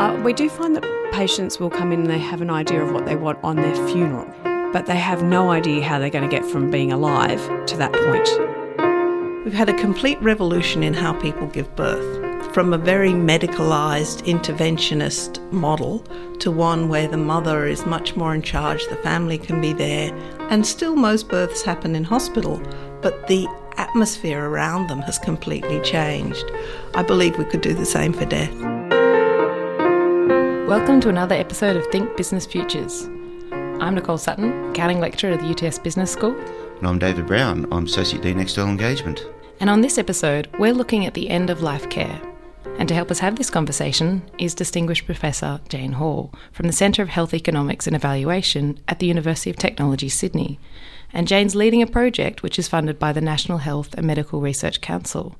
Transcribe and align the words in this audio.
Uh, 0.00 0.18
we 0.22 0.32
do 0.32 0.48
find 0.48 0.74
that 0.74 1.12
patients 1.12 1.60
will 1.60 1.68
come 1.68 1.92
in 1.92 2.00
and 2.00 2.10
they 2.10 2.18
have 2.18 2.40
an 2.40 2.48
idea 2.48 2.82
of 2.82 2.90
what 2.90 3.04
they 3.04 3.16
want 3.16 3.38
on 3.44 3.56
their 3.56 3.74
funeral, 3.86 4.24
but 4.72 4.86
they 4.86 4.96
have 4.96 5.22
no 5.22 5.50
idea 5.50 5.82
how 5.82 5.98
they're 5.98 6.08
going 6.08 6.26
to 6.26 6.34
get 6.34 6.42
from 6.42 6.70
being 6.70 6.90
alive 6.90 7.38
to 7.66 7.76
that 7.76 7.92
point. 7.92 9.44
We've 9.44 9.52
had 9.52 9.68
a 9.68 9.74
complete 9.74 10.18
revolution 10.22 10.82
in 10.82 10.94
how 10.94 11.12
people 11.20 11.48
give 11.48 11.76
birth 11.76 12.54
from 12.54 12.72
a 12.72 12.78
very 12.78 13.10
medicalised 13.10 14.24
interventionist 14.24 15.38
model 15.52 15.98
to 16.38 16.50
one 16.50 16.88
where 16.88 17.06
the 17.06 17.18
mother 17.18 17.66
is 17.66 17.84
much 17.84 18.16
more 18.16 18.34
in 18.34 18.40
charge, 18.40 18.86
the 18.86 18.96
family 18.96 19.36
can 19.36 19.60
be 19.60 19.74
there, 19.74 20.14
and 20.48 20.66
still 20.66 20.96
most 20.96 21.28
births 21.28 21.60
happen 21.60 21.94
in 21.94 22.04
hospital, 22.04 22.56
but 23.02 23.28
the 23.28 23.46
atmosphere 23.76 24.48
around 24.48 24.88
them 24.88 25.02
has 25.02 25.18
completely 25.18 25.78
changed. 25.82 26.50
I 26.94 27.02
believe 27.02 27.36
we 27.36 27.44
could 27.44 27.60
do 27.60 27.74
the 27.74 27.84
same 27.84 28.14
for 28.14 28.24
death. 28.24 28.79
Welcome 30.70 31.00
to 31.00 31.08
another 31.08 31.34
episode 31.34 31.74
of 31.74 31.84
Think 31.88 32.16
Business 32.16 32.46
Futures. 32.46 33.06
I'm 33.80 33.96
Nicole 33.96 34.18
Sutton, 34.18 34.70
accounting 34.70 35.00
lecturer 35.00 35.32
at 35.32 35.40
the 35.40 35.50
UTS 35.50 35.80
Business 35.80 36.12
School. 36.12 36.38
And 36.78 36.86
I'm 36.86 37.00
David 37.00 37.26
Brown, 37.26 37.66
I'm 37.72 37.86
Associate 37.86 38.22
Dean 38.22 38.38
External 38.38 38.70
Engagement. 38.70 39.26
And 39.58 39.68
on 39.68 39.80
this 39.80 39.98
episode, 39.98 40.48
we're 40.60 40.72
looking 40.72 41.04
at 41.04 41.14
the 41.14 41.28
end 41.28 41.50
of 41.50 41.60
life 41.60 41.90
care. 41.90 42.22
And 42.78 42.88
to 42.88 42.94
help 42.94 43.10
us 43.10 43.18
have 43.18 43.34
this 43.34 43.50
conversation 43.50 44.22
is 44.38 44.54
Distinguished 44.54 45.06
Professor 45.06 45.60
Jane 45.68 45.94
Hall 45.94 46.32
from 46.52 46.68
the 46.68 46.72
Centre 46.72 47.02
of 47.02 47.08
Health 47.08 47.34
Economics 47.34 47.88
and 47.88 47.96
Evaluation 47.96 48.78
at 48.86 49.00
the 49.00 49.06
University 49.06 49.50
of 49.50 49.56
Technology, 49.56 50.08
Sydney. 50.08 50.60
And 51.12 51.26
Jane's 51.26 51.56
leading 51.56 51.82
a 51.82 51.86
project 51.88 52.44
which 52.44 52.60
is 52.60 52.68
funded 52.68 52.96
by 52.96 53.12
the 53.12 53.20
National 53.20 53.58
Health 53.58 53.92
and 53.94 54.06
Medical 54.06 54.40
Research 54.40 54.80
Council. 54.80 55.34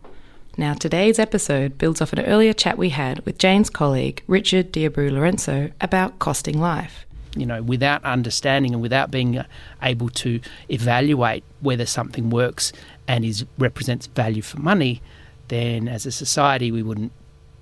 Now, 0.61 0.75
today's 0.75 1.19
episode 1.19 1.79
builds 1.79 2.03
off 2.03 2.13
an 2.13 2.21
earlier 2.21 2.53
chat 2.53 2.77
we 2.77 2.91
had 2.91 3.21
with 3.21 3.39
Jane's 3.39 3.71
colleague, 3.71 4.23
Richard 4.27 4.73
De 4.73 4.87
Abreu 4.87 5.11
Lourenco, 5.11 5.73
about 5.81 6.19
costing 6.19 6.61
life 6.61 7.07
you 7.35 7.47
know, 7.47 7.63
without 7.63 8.05
understanding 8.05 8.75
and 8.75 8.83
without 8.83 9.11
being 9.11 9.39
uh, 9.39 9.47
able 9.83 10.11
to 10.11 10.39
evaluate 10.69 11.45
whether 11.61 11.87
something 11.87 12.29
works 12.29 12.75
and 13.09 13.25
is 13.25 13.47
represents 13.57 14.07
value 14.09 14.43
for 14.43 14.61
money, 14.61 15.01
then 15.49 15.89
as 15.89 16.05
a 16.05 16.13
society 16.13 16.71
we 16.71 16.83
wouldn't 16.83 17.13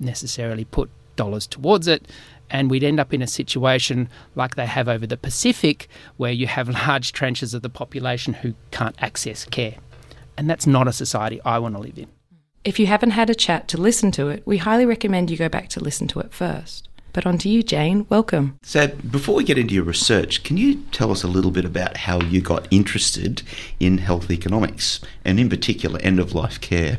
necessarily 0.00 0.64
put 0.64 0.90
dollars 1.14 1.46
towards 1.46 1.86
it. 1.86 2.08
And 2.50 2.68
we'd 2.68 2.82
end 2.82 2.98
up 2.98 3.14
in 3.14 3.22
a 3.22 3.28
situation 3.28 4.08
like 4.34 4.56
they 4.56 4.66
have 4.66 4.88
over 4.88 5.06
the 5.06 5.16
Pacific, 5.16 5.86
where 6.16 6.32
you 6.32 6.48
have 6.48 6.68
large 6.88 7.12
tranches 7.12 7.54
of 7.54 7.62
the 7.62 7.70
population 7.70 8.34
who 8.34 8.54
can't 8.72 8.96
access 9.00 9.44
care. 9.44 9.76
And 10.36 10.50
that's 10.50 10.66
not 10.66 10.88
a 10.88 10.92
society 10.92 11.40
I 11.44 11.60
want 11.60 11.76
to 11.76 11.80
live 11.80 11.96
in. 11.96 12.08
If 12.64 12.78
you 12.78 12.86
haven't 12.86 13.10
had 13.10 13.30
a 13.30 13.34
chat 13.34 13.68
to 13.68 13.80
listen 13.80 14.10
to 14.12 14.28
it, 14.28 14.42
we 14.44 14.58
highly 14.58 14.84
recommend 14.84 15.30
you 15.30 15.36
go 15.36 15.48
back 15.48 15.68
to 15.70 15.80
listen 15.80 16.08
to 16.08 16.20
it 16.20 16.32
first. 16.32 16.88
But 17.12 17.26
on 17.26 17.38
to 17.38 17.48
you, 17.48 17.62
Jane. 17.62 18.06
Welcome. 18.08 18.58
So, 18.62 18.88
before 18.88 19.34
we 19.34 19.42
get 19.42 19.58
into 19.58 19.74
your 19.74 19.84
research, 19.84 20.42
can 20.42 20.56
you 20.56 20.82
tell 20.92 21.10
us 21.10 21.22
a 21.22 21.26
little 21.26 21.50
bit 21.50 21.64
about 21.64 21.96
how 21.96 22.20
you 22.20 22.40
got 22.40 22.68
interested 22.70 23.42
in 23.80 23.98
health 23.98 24.30
economics 24.30 25.00
and, 25.24 25.40
in 25.40 25.48
particular, 25.48 25.98
end 26.00 26.20
of 26.20 26.34
life 26.34 26.60
care? 26.60 26.98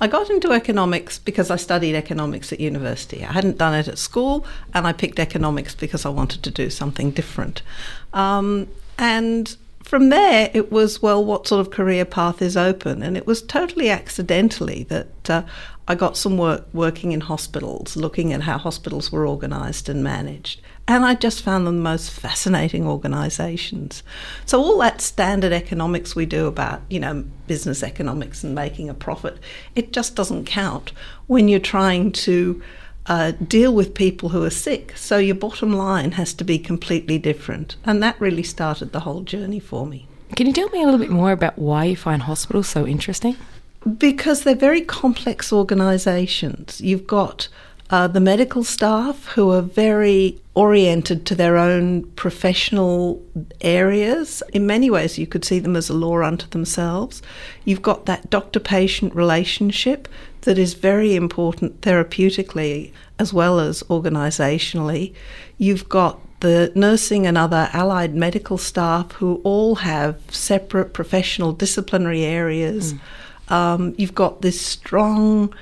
I 0.00 0.08
got 0.08 0.30
into 0.30 0.52
economics 0.52 1.18
because 1.18 1.50
I 1.50 1.56
studied 1.56 1.94
economics 1.94 2.52
at 2.52 2.58
university. 2.58 3.24
I 3.24 3.32
hadn't 3.32 3.58
done 3.58 3.74
it 3.74 3.86
at 3.86 3.98
school, 3.98 4.46
and 4.74 4.86
I 4.86 4.92
picked 4.92 5.18
economics 5.18 5.74
because 5.74 6.06
I 6.06 6.08
wanted 6.08 6.42
to 6.44 6.50
do 6.50 6.70
something 6.70 7.10
different. 7.10 7.62
Um, 8.12 8.66
and 8.98 9.56
from 9.82 10.10
there, 10.10 10.50
it 10.52 10.70
was, 10.70 11.02
well, 11.02 11.24
what 11.24 11.46
sort 11.46 11.60
of 11.60 11.72
career 11.72 12.04
path 12.04 12.42
is 12.42 12.56
open? 12.56 13.02
And 13.02 13.16
it 13.16 13.26
was 13.26 13.42
totally 13.42 13.90
accidentally 13.90 14.84
that 14.84 15.30
uh, 15.30 15.42
I 15.88 15.94
got 15.94 16.16
some 16.16 16.38
work 16.38 16.66
working 16.72 17.12
in 17.12 17.22
hospitals, 17.22 17.96
looking 17.96 18.32
at 18.32 18.42
how 18.42 18.58
hospitals 18.58 19.10
were 19.10 19.26
organised 19.26 19.88
and 19.88 20.04
managed. 20.04 20.60
And 20.86 21.04
I 21.04 21.14
just 21.14 21.42
found 21.42 21.66
them 21.66 21.76
the 21.76 21.82
most 21.82 22.10
fascinating 22.10 22.86
organisations. 22.86 24.02
So 24.44 24.60
all 24.60 24.78
that 24.78 25.00
standard 25.00 25.52
economics 25.52 26.14
we 26.14 26.26
do 26.26 26.46
about, 26.46 26.82
you 26.90 27.00
know, 27.00 27.24
business 27.46 27.82
economics 27.82 28.44
and 28.44 28.54
making 28.54 28.88
a 28.88 28.94
profit, 28.94 29.38
it 29.74 29.92
just 29.92 30.14
doesn't 30.14 30.44
count 30.44 30.92
when 31.26 31.48
you're 31.48 31.60
trying 31.60 32.12
to 32.12 32.62
uh, 33.10 33.32
deal 33.32 33.74
with 33.74 33.92
people 33.92 34.28
who 34.28 34.44
are 34.44 34.50
sick. 34.50 34.96
So 34.96 35.18
your 35.18 35.34
bottom 35.34 35.72
line 35.72 36.12
has 36.12 36.32
to 36.34 36.44
be 36.44 36.60
completely 36.60 37.18
different. 37.18 37.74
And 37.84 38.00
that 38.04 38.18
really 38.20 38.44
started 38.44 38.92
the 38.92 39.00
whole 39.00 39.22
journey 39.22 39.58
for 39.58 39.84
me. 39.84 40.06
Can 40.36 40.46
you 40.46 40.52
tell 40.52 40.68
me 40.68 40.80
a 40.80 40.84
little 40.84 41.00
bit 41.00 41.10
more 41.10 41.32
about 41.32 41.58
why 41.58 41.86
you 41.86 41.96
find 41.96 42.22
hospitals 42.22 42.68
so 42.68 42.86
interesting? 42.86 43.36
Because 43.98 44.44
they're 44.44 44.54
very 44.54 44.82
complex 44.82 45.52
organisations. 45.52 46.80
You've 46.80 47.08
got 47.08 47.48
uh, 47.90 48.06
the 48.06 48.20
medical 48.20 48.62
staff 48.62 49.26
who 49.34 49.50
are 49.50 49.62
very 49.62 50.38
oriented 50.54 51.26
to 51.26 51.34
their 51.34 51.56
own 51.56 52.04
professional 52.12 53.20
areas. 53.60 54.40
In 54.52 54.68
many 54.68 54.88
ways, 54.88 55.18
you 55.18 55.26
could 55.26 55.44
see 55.44 55.58
them 55.58 55.74
as 55.74 55.90
a 55.90 55.94
law 55.94 56.22
unto 56.22 56.46
themselves. 56.46 57.22
You've 57.64 57.82
got 57.82 58.06
that 58.06 58.30
doctor 58.30 58.60
patient 58.60 59.16
relationship 59.16 60.06
that 60.42 60.58
is 60.58 60.74
very 60.74 61.14
important 61.14 61.80
therapeutically 61.80 62.92
as 63.18 63.32
well 63.32 63.60
as 63.60 63.82
organisationally. 63.84 65.14
You've 65.58 65.88
got 65.88 66.20
the 66.40 66.72
nursing 66.74 67.26
and 67.26 67.36
other 67.36 67.68
allied 67.72 68.14
medical 68.14 68.56
staff 68.56 69.12
who 69.12 69.40
all 69.44 69.76
have 69.76 70.18
separate 70.28 70.94
professional 70.94 71.52
disciplinary 71.52 72.24
areas. 72.24 72.94
Mm 72.94 73.00
um, 73.50 73.94
you've 73.98 74.14
got 74.14 74.42
this 74.42 74.60
strong, 74.60 75.52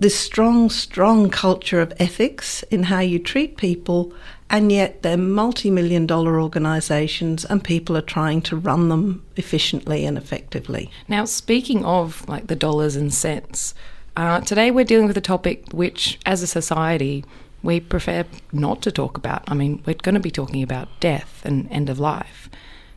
this 0.00 0.18
strong, 0.18 0.68
strong 0.68 1.30
culture 1.30 1.80
of 1.80 1.92
ethics 1.98 2.62
in 2.64 2.84
how 2.84 3.00
you 3.00 3.18
treat 3.18 3.56
people, 3.56 4.12
and 4.50 4.70
yet 4.70 5.02
they're 5.02 5.16
multi-million 5.16 6.06
dollar 6.06 6.40
organisations, 6.40 7.44
and 7.44 7.62
people 7.62 7.96
are 7.96 8.02
trying 8.02 8.42
to 8.42 8.56
run 8.56 8.88
them 8.88 9.24
efficiently 9.36 10.04
and 10.04 10.18
effectively. 10.18 10.90
Now, 11.08 11.24
speaking 11.24 11.84
of 11.84 12.28
like 12.28 12.48
the 12.48 12.56
dollars 12.56 12.96
and 12.96 13.14
cents, 13.14 13.74
uh, 14.16 14.40
today 14.40 14.70
we're 14.70 14.84
dealing 14.84 15.06
with 15.06 15.16
a 15.16 15.22
topic 15.22 15.64
which, 15.72 16.18
as 16.24 16.42
a 16.42 16.46
society, 16.46 17.24
we 17.62 17.80
prefer 17.80 18.24
not 18.52 18.82
to 18.82 18.92
talk 18.92 19.16
about. 19.16 19.42
I 19.48 19.54
mean, 19.54 19.82
we're 19.86 19.94
going 19.94 20.14
to 20.14 20.20
be 20.20 20.30
talking 20.30 20.62
about 20.62 20.88
death 21.00 21.42
and 21.44 21.70
end 21.70 21.88
of 21.88 21.98
life. 21.98 22.48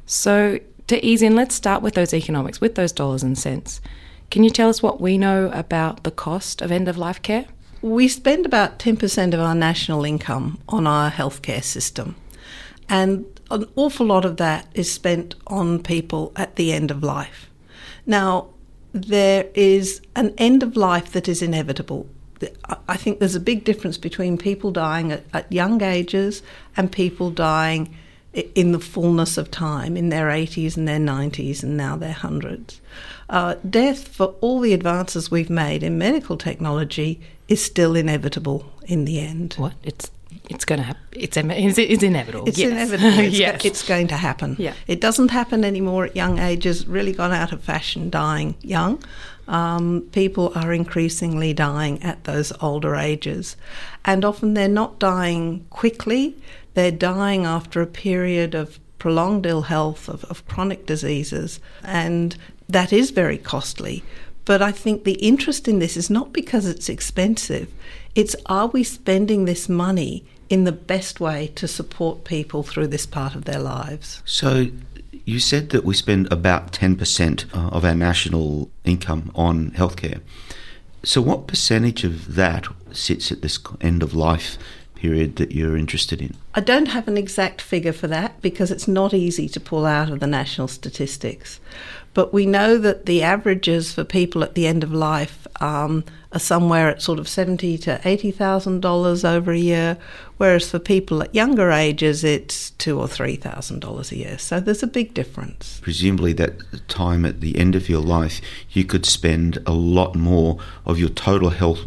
So, 0.06 0.60
to 0.88 1.06
ease 1.06 1.22
in, 1.22 1.36
let's 1.36 1.56
start 1.56 1.82
with 1.82 1.96
those 1.96 2.14
economics, 2.14 2.62
with 2.62 2.76
those 2.76 2.92
dollars 2.92 3.24
and 3.24 3.38
cents. 3.38 3.82
Can 4.30 4.44
you 4.44 4.50
tell 4.50 4.70
us 4.70 4.84
what 4.84 5.02
we 5.02 5.18
know 5.18 5.50
about 5.54 6.04
the 6.04 6.12
cost 6.12 6.62
of 6.62 6.72
end 6.72 6.88
of 6.88 6.98
life 6.98 7.22
care? 7.22 7.46
We 7.82 8.08
spend 8.08 8.46
about 8.46 8.80
10% 8.80 9.34
of 9.34 9.40
our 9.40 9.56
national 9.56 10.04
income 10.04 10.60
on 10.68 10.88
our 10.88 11.12
healthcare 11.12 11.64
system. 11.64 12.16
And 12.90 13.26
an 13.52 13.68
awful 13.76 14.06
lot 14.06 14.26
of 14.26 14.38
that 14.38 14.68
is 14.74 14.92
spent 14.92 15.36
on 15.48 15.82
people 15.82 16.32
at 16.36 16.56
the 16.56 16.74
end 16.74 16.92
of 16.92 17.04
life. 17.04 17.50
Now, 18.06 18.50
there 19.06 19.48
is 19.54 20.02
an 20.16 20.34
end 20.38 20.64
of 20.64 20.76
life 20.76 21.12
that 21.14 21.28
is 21.28 21.42
inevitable. 21.42 22.08
I 22.88 22.98
think 22.98 23.20
there's 23.20 23.36
a 23.36 23.40
big 23.40 23.64
difference 23.64 23.98
between 23.98 24.38
people 24.38 24.72
dying 24.72 25.12
at, 25.12 25.24
at 25.34 25.52
young 25.52 25.82
ages 25.82 26.44
and 26.76 26.92
people 26.92 27.32
dying 27.32 27.96
in 28.34 28.72
the 28.72 28.80
fullness 28.80 29.38
of 29.38 29.50
time, 29.50 29.98
in 29.98 30.10
their 30.10 30.28
80s 30.28 30.78
and 30.78 30.88
their 30.88 31.00
90s 31.00 31.64
and 31.64 31.76
now 31.76 31.96
their 31.96 32.14
hundreds. 32.14 32.82
Uh, 33.30 33.56
death, 33.68 34.08
for 34.08 34.36
all 34.42 34.60
the 34.60 34.74
advances 34.74 35.32
we've 35.32 35.50
made 35.50 35.82
in 35.82 35.98
medical 35.98 36.38
technology, 36.38 37.20
is 37.48 37.64
still 37.64 37.96
inevitable 37.96 38.72
in 38.86 39.06
the 39.06 39.20
end. 39.20 39.56
What? 39.58 39.74
It's 39.84 40.12
it's 40.50 40.66
going 40.66 40.80
to 40.80 40.86
happen. 40.86 41.04
It's, 41.12 41.38
it's, 41.38 41.78
it's 41.78 42.04
inevitable. 42.04 42.48
It's 42.48 42.58
yes. 42.58 42.72
inevitable. 42.72 43.20
It's, 43.26 43.40
yes. 43.40 43.66
it's 43.66 43.88
going 43.88 44.08
to 44.08 44.18
happen. 44.18 44.56
Yeah. 44.60 44.74
It 44.88 45.02
doesn't 45.02 45.32
happen 45.32 45.64
anymore 45.64 46.06
at 46.06 46.16
young 46.16 46.40
ages. 46.40 46.88
Really 46.88 47.14
gone 47.14 47.32
out 47.32 47.52
of 47.52 47.62
fashion 47.62 48.10
dying 48.10 48.56
young. 48.62 49.04
Um, 49.48 50.08
people 50.12 50.52
are 50.56 50.74
increasingly 50.74 51.54
dying 51.54 52.04
at 52.04 52.26
those 52.26 52.52
older 52.62 52.96
ages. 52.96 53.56
And 54.06 54.26
often 54.26 54.54
they're 54.54 54.68
not 54.68 55.00
dying 55.00 55.66
quickly, 55.70 56.36
they're 56.74 56.92
dying 56.92 57.46
after 57.46 57.82
a 57.82 57.88
period 57.88 58.54
of 58.54 58.80
prolonged 59.00 59.46
ill 59.46 59.64
health, 59.64 60.10
of, 60.10 60.26
of 60.26 60.46
chronic 60.48 60.86
diseases. 60.86 61.60
And 61.84 62.36
that 62.68 62.92
is 62.92 63.12
very 63.12 63.38
costly. 63.38 64.04
But 64.44 64.62
I 64.62 64.72
think 64.72 65.04
the 65.04 65.14
interest 65.14 65.68
in 65.68 65.80
this 65.80 65.98
is 65.98 66.10
not 66.10 66.32
because 66.32 66.66
it's 66.66 66.90
expensive, 66.90 67.72
it's 68.18 68.36
are 68.48 68.68
we 68.68 68.84
spending 68.84 69.46
this 69.46 69.70
money 69.70 70.26
in 70.50 70.64
the 70.64 70.72
best 70.72 71.20
way 71.20 71.52
to 71.56 71.68
support 71.68 72.24
people 72.24 72.64
through 72.64 72.88
this 72.88 73.06
part 73.06 73.36
of 73.36 73.46
their 73.46 73.60
lives? 73.60 74.24
So, 74.26 74.68
you 75.26 75.40
said 75.40 75.70
that 75.70 75.86
we 75.86 75.94
spend 75.94 76.32
about 76.32 76.72
10% 76.72 77.54
uh, 77.54 77.70
of 77.70 77.86
our 77.86 77.94
national 77.94 78.72
income 78.86 79.32
on 79.36 79.72
healthcare. 79.72 80.22
So, 81.04 81.22
what 81.22 81.48
percentage 81.48 82.04
of 82.04 82.34
that 82.34 82.66
sits 82.92 83.32
at 83.32 83.44
this 83.44 83.60
end 83.82 84.02
of 84.02 84.16
life 84.16 84.58
period 84.98 85.36
that 85.38 85.52
you're 85.52 85.78
interested 85.78 86.22
in? 86.22 86.36
I 86.56 86.62
don't 86.62 86.88
have 86.88 87.08
an 87.08 87.18
exact 87.18 87.62
figure 87.62 87.94
for 87.94 88.08
that 88.08 88.42
because 88.42 88.72
it's 88.72 88.88
not 88.88 89.14
easy 89.14 89.48
to 89.50 89.60
pull 89.60 89.86
out 89.86 90.10
of 90.10 90.20
the 90.20 90.28
national 90.28 90.68
statistics. 90.68 91.60
But 92.14 92.34
we 92.34 92.48
know 92.48 92.80
that 92.80 93.06
the 93.06 93.22
averages 93.22 93.94
for 93.94 94.04
people 94.04 94.44
at 94.44 94.56
the 94.56 94.66
end 94.66 94.84
of 94.84 94.92
life 94.92 95.46
um, 95.62 96.04
are 96.32 96.40
somewhere 96.40 96.90
at 96.90 97.00
sort 97.00 97.20
of 97.20 97.28
seventy 97.28 97.78
to 97.78 98.02
eighty 98.06 98.32
thousand 98.32 98.82
dollars 98.82 99.24
over 99.24 99.52
a 99.52 99.58
year, 99.58 100.00
whereas 100.38 100.68
for 100.72 100.80
people 100.80 101.22
at 101.22 101.36
younger 101.36 101.70
ages, 101.70 102.24
it's 102.24 102.72
two 102.72 103.00
or 103.00 103.08
three 103.08 103.36
thousand 103.36 103.82
dollars 103.82 104.12
a 104.12 104.18
year. 104.18 104.40
So 104.40 104.60
there's 104.60 104.82
a 104.82 104.88
big 104.88 105.14
difference. 105.14 105.80
Presumably, 105.84 106.34
that 106.34 106.88
time 106.88 107.24
at 107.24 107.40
the 107.40 107.56
end 107.56 107.76
of 107.76 107.88
your 107.88 108.02
life, 108.02 108.42
you 108.72 108.84
could 108.84 109.06
spend 109.06 109.60
a 109.68 109.74
lot 109.74 110.16
more 110.16 110.58
of 110.88 110.98
your 110.98 111.10
total 111.10 111.52
health 111.52 111.82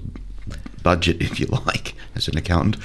budget, 0.83 1.17
if 1.21 1.41
you 1.41 1.47
like, 1.47 1.95
as 2.15 2.29
an 2.29 2.37
accountant, 2.37 2.77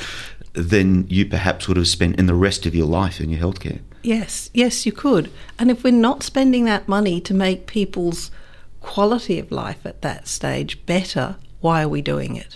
than 0.54 1.08
you 1.08 1.26
perhaps 1.26 1.68
would 1.68 1.78
have 1.78 1.88
spent 1.88 2.18
in 2.18 2.28
the 2.28 2.34
rest 2.34 2.66
of 2.66 2.74
your 2.74 2.88
life 2.88 3.20
in 3.20 3.30
your 3.30 3.42
healthcare. 3.42 3.80
Yes, 4.04 4.50
yes, 4.54 4.86
you 4.86 4.92
could. 4.92 5.32
And 5.58 5.72
if 5.72 5.84
we're 5.84 5.92
not 5.92 6.24
spending 6.24 6.66
that 6.66 6.88
money 6.88 7.20
to 7.22 7.34
make 7.34 7.66
people's 7.66 8.32
quality 8.80 9.40
of 9.40 9.52
life 9.52 9.86
at 9.86 10.04
that 10.04 10.28
stage 10.28 10.86
better, 10.86 11.38
why 11.60 11.84
are 11.84 11.90
we 11.90 12.02
doing 12.02 12.36
it? 12.36 12.56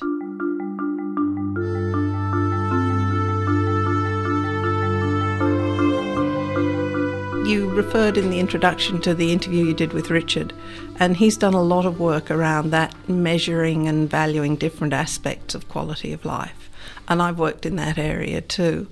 You 7.49 7.67
referred 7.67 8.15
in 8.15 8.29
the 8.29 8.39
introduction 8.39 9.01
to 9.01 9.15
the 9.15 9.31
interview 9.31 9.65
you 9.65 9.73
did 9.73 9.91
with 9.91 10.11
Richard, 10.11 10.53
and 10.99 11.17
he's 11.17 11.35
done 11.35 11.55
a 11.55 11.63
lot 11.63 11.83
of 11.83 11.99
work 11.99 12.29
around 12.29 12.69
that, 12.69 12.93
measuring 13.09 13.87
and 13.87 14.07
valuing 14.07 14.55
different 14.55 14.93
aspects 14.93 15.55
of 15.55 15.67
quality 15.67 16.13
of 16.13 16.25
life. 16.25 16.69
And 17.07 17.23
I've 17.23 17.39
worked 17.39 17.65
in 17.65 17.75
that 17.77 17.97
area 17.97 18.41
too. 18.41 18.87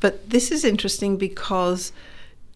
But 0.00 0.30
this 0.30 0.50
is 0.50 0.64
interesting 0.64 1.18
because 1.18 1.92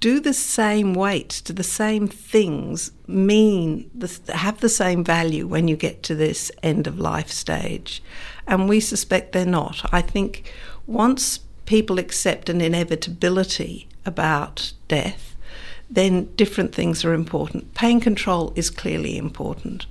do 0.00 0.20
the 0.20 0.32
same 0.32 0.94
weights, 0.94 1.42
do 1.42 1.52
the 1.52 1.62
same 1.62 2.08
things 2.08 2.90
mean, 3.06 3.90
have 4.28 4.60
the 4.60 4.70
same 4.70 5.04
value 5.04 5.46
when 5.46 5.68
you 5.68 5.76
get 5.76 6.02
to 6.04 6.14
this 6.14 6.50
end 6.62 6.86
of 6.86 6.98
life 6.98 7.28
stage? 7.28 8.02
And 8.46 8.70
we 8.70 8.80
suspect 8.80 9.32
they're 9.32 9.44
not. 9.44 9.86
I 9.92 10.00
think 10.00 10.50
once 10.86 11.40
people 11.66 11.98
accept 11.98 12.48
an 12.48 12.62
inevitability 12.62 13.86
about 14.04 14.72
death, 14.88 15.36
then 15.88 16.26
different 16.36 16.74
things 16.74 17.04
are 17.04 17.14
important. 17.14 17.74
Pain 17.74 18.00
control 18.00 18.52
is 18.56 18.70
clearly 18.70 19.16
important 19.16 19.86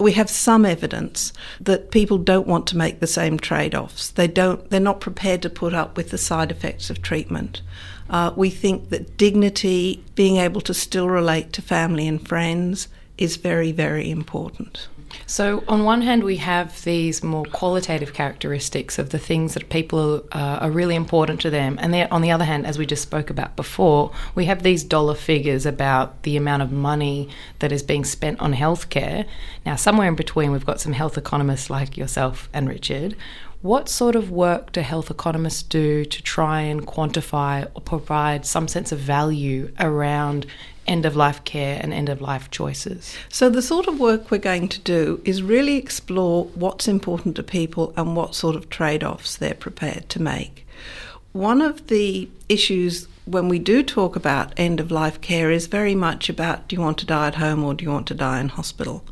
we 0.00 0.12
have 0.12 0.30
some 0.30 0.64
evidence 0.64 1.32
that 1.60 1.90
people 1.90 2.18
don't 2.18 2.46
want 2.46 2.66
to 2.68 2.76
make 2.76 3.00
the 3.00 3.06
same 3.06 3.38
trade-offs. 3.38 4.10
They 4.10 4.26
don't. 4.26 4.68
They're 4.70 4.80
not 4.80 5.00
prepared 5.00 5.42
to 5.42 5.50
put 5.50 5.74
up 5.74 5.96
with 5.96 6.10
the 6.10 6.18
side 6.18 6.50
effects 6.50 6.90
of 6.90 7.02
treatment. 7.02 7.62
Uh, 8.08 8.32
we 8.34 8.50
think 8.50 8.88
that 8.88 9.16
dignity, 9.16 10.02
being 10.14 10.38
able 10.38 10.60
to 10.62 10.74
still 10.74 11.08
relate 11.08 11.52
to 11.52 11.62
family 11.62 12.08
and 12.08 12.26
friends, 12.26 12.88
is 13.18 13.36
very, 13.36 13.70
very 13.70 14.10
important. 14.10 14.88
So, 15.26 15.64
on 15.68 15.84
one 15.84 16.02
hand, 16.02 16.24
we 16.24 16.36
have 16.36 16.82
these 16.84 17.22
more 17.22 17.44
qualitative 17.44 18.12
characteristics 18.12 18.98
of 18.98 19.10
the 19.10 19.18
things 19.18 19.54
that 19.54 19.68
people 19.68 20.24
uh, 20.32 20.58
are 20.60 20.70
really 20.70 20.94
important 20.94 21.40
to 21.42 21.50
them. 21.50 21.78
And 21.80 21.94
on 22.10 22.22
the 22.22 22.30
other 22.30 22.44
hand, 22.44 22.66
as 22.66 22.78
we 22.78 22.86
just 22.86 23.02
spoke 23.02 23.30
about 23.30 23.56
before, 23.56 24.12
we 24.34 24.46
have 24.46 24.62
these 24.62 24.84
dollar 24.84 25.14
figures 25.14 25.66
about 25.66 26.22
the 26.22 26.36
amount 26.36 26.62
of 26.62 26.72
money 26.72 27.28
that 27.60 27.72
is 27.72 27.82
being 27.82 28.04
spent 28.04 28.40
on 28.40 28.54
healthcare. 28.54 29.26
Now, 29.64 29.76
somewhere 29.76 30.08
in 30.08 30.16
between, 30.16 30.52
we've 30.52 30.66
got 30.66 30.80
some 30.80 30.92
health 30.92 31.16
economists 31.16 31.70
like 31.70 31.96
yourself 31.96 32.48
and 32.52 32.68
Richard. 32.68 33.16
What 33.62 33.90
sort 33.90 34.16
of 34.16 34.30
work 34.30 34.72
do 34.72 34.80
health 34.80 35.10
economists 35.10 35.62
do 35.62 36.06
to 36.06 36.22
try 36.22 36.62
and 36.62 36.86
quantify 36.86 37.68
or 37.74 37.82
provide 37.82 38.46
some 38.46 38.68
sense 38.68 38.90
of 38.90 38.98
value 38.98 39.70
around 39.78 40.46
end 40.86 41.04
of 41.04 41.14
life 41.14 41.44
care 41.44 41.78
and 41.82 41.92
end 41.92 42.08
of 42.08 42.22
life 42.22 42.50
choices. 42.50 43.14
So, 43.28 43.50
the 43.50 43.60
sort 43.60 43.86
of 43.86 44.00
work 44.00 44.30
we're 44.30 44.38
going 44.38 44.68
to 44.68 44.80
do 44.80 45.20
is 45.26 45.42
really 45.42 45.76
explore 45.76 46.44
what's 46.54 46.88
important 46.88 47.36
to 47.36 47.42
people 47.42 47.92
and 47.98 48.16
what 48.16 48.34
sort 48.34 48.56
of 48.56 48.70
trade 48.70 49.04
offs 49.04 49.36
they're 49.36 49.54
prepared 49.54 50.08
to 50.08 50.22
make. 50.22 50.66
One 51.32 51.60
of 51.60 51.88
the 51.88 52.28
issues 52.48 53.08
when 53.26 53.48
we 53.48 53.58
do 53.58 53.82
talk 53.82 54.16
about 54.16 54.52
end 54.56 54.80
of 54.80 54.90
life 54.90 55.20
care 55.20 55.50
is 55.50 55.66
very 55.66 55.94
much 55.94 56.28
about 56.28 56.66
do 56.66 56.74
you 56.74 56.82
want 56.82 56.98
to 56.98 57.06
die 57.06 57.28
at 57.28 57.36
home 57.36 57.62
or 57.62 57.74
do 57.74 57.84
you 57.84 57.90
want 57.90 58.08
to 58.08 58.14
die 58.14 58.40
in 58.40 58.48
hospital? 58.48 59.04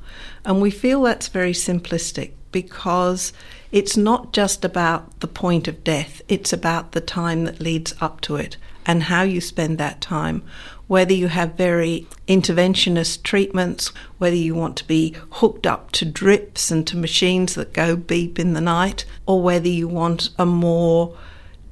And 0.44 0.60
we 0.60 0.70
feel 0.70 1.02
that's 1.02 1.28
very 1.28 1.52
simplistic 1.52 2.32
because 2.50 3.32
it's 3.70 3.96
not 3.96 4.32
just 4.32 4.64
about 4.64 5.20
the 5.20 5.28
point 5.28 5.68
of 5.68 5.84
death, 5.84 6.22
it's 6.28 6.52
about 6.52 6.92
the 6.92 7.00
time 7.00 7.44
that 7.44 7.60
leads 7.60 7.94
up 8.00 8.20
to 8.22 8.36
it 8.36 8.56
and 8.86 9.04
how 9.04 9.22
you 9.22 9.40
spend 9.40 9.78
that 9.78 10.00
time 10.00 10.42
whether 10.88 11.12
you 11.12 11.28
have 11.28 11.54
very 11.54 12.06
interventionist 12.26 13.22
treatments, 13.22 13.88
whether 14.16 14.34
you 14.34 14.54
want 14.54 14.76
to 14.76 14.86
be 14.86 15.14
hooked 15.32 15.66
up 15.66 15.92
to 15.92 16.04
drips 16.04 16.70
and 16.70 16.86
to 16.86 16.96
machines 16.96 17.54
that 17.54 17.72
go 17.72 17.94
beep 17.94 18.38
in 18.38 18.54
the 18.54 18.60
night, 18.60 19.04
or 19.26 19.40
whether 19.40 19.68
you 19.68 19.86
want 19.86 20.30
a 20.38 20.46
more 20.46 21.16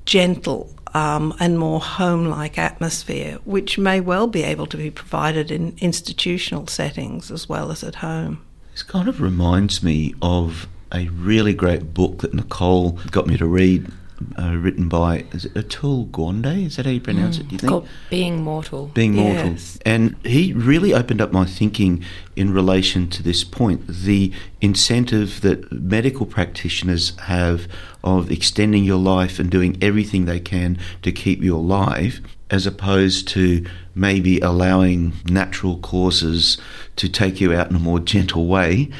gentle 0.04 0.72
um, 0.94 1.34
and 1.40 1.58
more 1.58 1.80
home 1.80 2.26
like 2.26 2.58
atmosphere, 2.58 3.38
which 3.44 3.78
may 3.78 4.00
well 4.00 4.26
be 4.26 4.42
able 4.42 4.66
to 4.66 4.76
be 4.76 4.90
provided 4.90 5.50
in 5.50 5.74
institutional 5.78 6.66
settings 6.66 7.30
as 7.30 7.48
well 7.48 7.72
as 7.72 7.82
at 7.82 7.96
home. 7.96 8.44
This 8.72 8.82
kind 8.82 9.08
of 9.08 9.22
reminds 9.22 9.82
me 9.82 10.14
of 10.20 10.68
a 10.92 11.08
really 11.08 11.54
great 11.54 11.94
book 11.94 12.18
that 12.18 12.34
Nicole 12.34 12.92
got 13.10 13.26
me 13.26 13.36
to 13.36 13.46
read 13.46 13.90
uh, 14.38 14.56
written 14.56 14.88
by 14.88 15.24
is 15.32 15.44
it 15.44 15.54
Atul 15.54 16.10
Gawande? 16.10 16.66
Is 16.66 16.76
that 16.76 16.86
how 16.86 16.92
you 16.92 17.00
pronounce 17.00 17.36
mm, 17.36 17.40
it? 17.40 17.48
Do 17.48 17.54
you 17.54 17.58
think? 17.58 17.70
Called 17.70 17.88
Being 18.10 18.42
Mortal. 18.42 18.86
Being 18.94 19.14
yes. 19.14 19.44
Mortal, 19.44 19.58
and 19.84 20.16
he 20.24 20.52
really 20.52 20.94
opened 20.94 21.20
up 21.20 21.32
my 21.32 21.44
thinking 21.44 22.04
in 22.34 22.52
relation 22.52 23.08
to 23.10 23.22
this 23.22 23.44
point. 23.44 23.86
The 23.86 24.32
incentive 24.60 25.40
that 25.42 25.70
medical 25.70 26.26
practitioners 26.26 27.18
have 27.20 27.68
of 28.02 28.30
extending 28.30 28.84
your 28.84 28.98
life 28.98 29.38
and 29.38 29.50
doing 29.50 29.76
everything 29.82 30.24
they 30.24 30.40
can 30.40 30.78
to 31.02 31.12
keep 31.12 31.42
you 31.42 31.54
alive, 31.54 32.20
as 32.50 32.66
opposed 32.66 33.28
to 33.28 33.66
maybe 33.94 34.40
allowing 34.40 35.12
natural 35.26 35.78
causes 35.78 36.58
to 36.96 37.08
take 37.08 37.40
you 37.40 37.52
out 37.52 37.70
in 37.70 37.76
a 37.76 37.80
more 37.80 38.00
gentle 38.00 38.46
way 38.46 38.90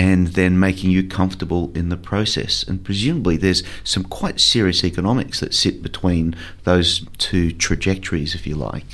and 0.00 0.28
then 0.28 0.58
making 0.58 0.90
you 0.90 1.06
comfortable 1.06 1.70
in 1.74 1.90
the 1.90 1.96
process. 1.96 2.62
And 2.62 2.82
presumably, 2.82 3.36
there's 3.36 3.62
some 3.84 4.02
quite 4.02 4.40
serious 4.40 4.82
economics 4.82 5.40
that 5.40 5.52
sit 5.52 5.82
between 5.82 6.34
those 6.64 7.06
two 7.18 7.52
trajectories, 7.52 8.34
if 8.34 8.46
you 8.46 8.54
like. 8.54 8.86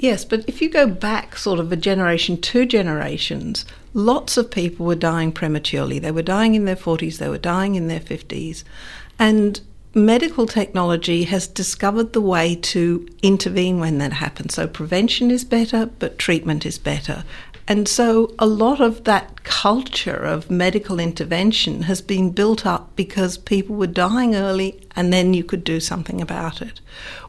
Yes, 0.00 0.24
but 0.24 0.44
if 0.48 0.60
you 0.60 0.68
go 0.68 0.88
back 0.88 1.36
sort 1.36 1.60
of 1.60 1.70
a 1.70 1.76
generation, 1.76 2.40
two 2.40 2.66
generations, 2.66 3.64
lots 3.94 4.36
of 4.36 4.50
people 4.50 4.84
were 4.84 4.96
dying 4.96 5.30
prematurely. 5.30 6.00
They 6.00 6.10
were 6.10 6.22
dying 6.22 6.56
in 6.56 6.64
their 6.64 6.74
40s, 6.74 7.18
they 7.18 7.28
were 7.28 7.38
dying 7.38 7.76
in 7.76 7.86
their 7.86 8.00
50s. 8.00 8.64
And 9.20 9.60
medical 9.94 10.46
technology 10.46 11.22
has 11.22 11.46
discovered 11.46 12.14
the 12.14 12.20
way 12.20 12.56
to 12.56 13.08
intervene 13.22 13.78
when 13.78 13.98
that 13.98 14.14
happens. 14.14 14.54
So 14.54 14.66
prevention 14.66 15.30
is 15.30 15.44
better, 15.44 15.86
but 15.86 16.18
treatment 16.18 16.66
is 16.66 16.78
better. 16.78 17.22
And 17.68 17.86
so 17.86 18.34
a 18.38 18.46
lot 18.46 18.80
of 18.80 19.04
that 19.04 19.44
culture 19.44 20.16
of 20.16 20.50
medical 20.50 20.98
intervention 20.98 21.82
has 21.82 22.00
been 22.00 22.30
built 22.30 22.66
up 22.66 22.94
because 22.96 23.38
people 23.38 23.76
were 23.76 23.86
dying 23.86 24.34
early 24.34 24.80
and 24.96 25.12
then 25.12 25.32
you 25.32 25.44
could 25.44 25.62
do 25.62 25.78
something 25.78 26.20
about 26.20 26.60
it. 26.60 26.80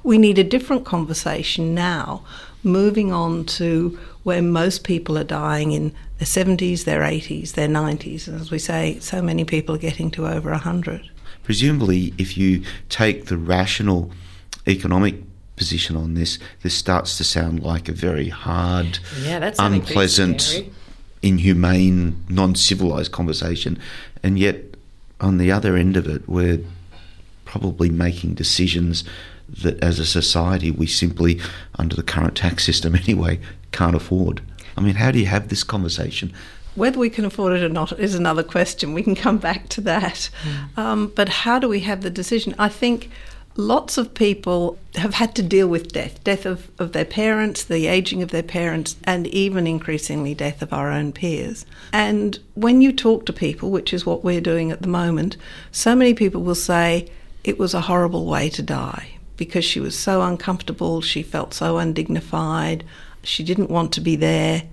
We 0.01 0.17
need 0.17 0.39
a 0.39 0.43
different 0.43 0.85
conversation 0.85 1.75
now, 1.75 2.25
moving 2.63 3.11
on 3.11 3.45
to 3.45 3.99
where 4.23 4.41
most 4.41 4.83
people 4.83 5.17
are 5.17 5.23
dying 5.23 5.71
in 5.71 5.93
their 6.17 6.25
70s, 6.25 6.85
their 6.85 7.01
80s, 7.01 7.51
their 7.51 7.67
90s. 7.67 8.27
And 8.27 8.39
as 8.39 8.49
we 8.49 8.59
say, 8.59 8.99
so 8.99 9.21
many 9.21 9.45
people 9.45 9.75
are 9.75 9.79
getting 9.79 10.09
to 10.11 10.27
over 10.27 10.49
100. 10.51 11.09
Presumably, 11.43 12.13
if 12.17 12.37
you 12.37 12.63
take 12.89 13.25
the 13.25 13.37
rational 13.37 14.11
economic 14.65 15.15
position 15.55 15.95
on 15.95 16.13
this, 16.13 16.39
this 16.61 16.73
starts 16.73 17.17
to 17.17 17.23
sound 17.23 17.63
like 17.63 17.87
a 17.87 17.91
very 17.91 18.29
hard, 18.29 18.99
yeah, 19.21 19.53
unpleasant, 19.59 20.63
inhumane, 21.21 22.23
non 22.29 22.55
civilized 22.55 23.11
conversation. 23.11 23.77
And 24.23 24.39
yet, 24.39 24.57
on 25.21 25.37
the 25.37 25.51
other 25.51 25.75
end 25.75 25.97
of 25.97 26.07
it, 26.07 26.27
we're 26.27 26.59
probably 27.45 27.89
making 27.89 28.33
decisions 28.33 29.03
that 29.61 29.81
as 29.83 29.99
a 29.99 30.05
society 30.05 30.71
we 30.71 30.87
simply, 30.87 31.39
under 31.77 31.95
the 31.95 32.03
current 32.03 32.35
tax 32.35 32.63
system 32.63 32.95
anyway, 33.07 33.39
can't 33.71 33.95
afford. 33.95 34.41
I 34.75 34.81
mean, 34.81 34.95
how 34.95 35.11
do 35.11 35.19
you 35.19 35.27
have 35.27 35.49
this 35.49 35.63
conversation? 35.63 36.33
Whether 36.75 36.97
we 36.97 37.11
can 37.11 37.25
afford 37.25 37.53
it 37.53 37.63
or 37.63 37.69
not 37.69 37.99
is 37.99 38.15
another 38.15 38.41
question. 38.41 38.93
We 38.93 39.03
can 39.03 39.13
come 39.15 39.37
back 39.37 39.69
to 39.69 39.81
that. 39.81 40.29
Mm. 40.43 40.77
Um, 40.77 41.13
but 41.15 41.29
how 41.29 41.59
do 41.59 41.69
we 41.69 41.81
have 41.81 42.01
the 42.01 42.09
decision? 42.09 42.55
I 42.57 42.69
think 42.69 43.11
lots 43.55 43.97
of 43.97 44.13
people 44.13 44.77
have 44.95 45.13
had 45.13 45.35
to 45.35 45.43
deal 45.43 45.67
with 45.67 45.91
death 45.91 46.23
death 46.23 46.45
of, 46.45 46.69
of 46.79 46.91
their 46.93 47.05
parents, 47.05 47.63
the 47.63 47.87
aging 47.87 48.21
of 48.21 48.31
their 48.31 48.43
parents, 48.43 48.95
and 49.03 49.27
even 49.27 49.67
increasingly 49.67 50.33
death 50.33 50.61
of 50.61 50.73
our 50.73 50.91
own 50.91 51.11
peers. 51.11 51.65
And 51.91 52.39
when 52.55 52.81
you 52.81 52.91
talk 52.91 53.25
to 53.25 53.33
people, 53.33 53.71
which 53.71 53.93
is 53.93 54.05
what 54.05 54.23
we're 54.23 54.41
doing 54.41 54.71
at 54.71 54.81
the 54.81 54.87
moment, 54.87 55.37
so 55.71 55.95
many 55.95 56.13
people 56.13 56.41
will 56.41 56.55
say, 56.55 57.09
it 57.43 57.59
was 57.59 57.73
a 57.73 57.81
horrible 57.81 58.25
way 58.25 58.49
to 58.49 58.61
die 58.61 59.09
because 59.35 59.65
she 59.65 59.79
was 59.79 59.97
so 59.97 60.21
uncomfortable, 60.21 61.01
she 61.01 61.23
felt 61.23 61.53
so 61.53 61.77
undignified, 61.77 62.83
she 63.23 63.43
didn't 63.43 63.69
want 63.69 63.91
to 63.93 64.01
be 64.01 64.15
there. 64.15 64.63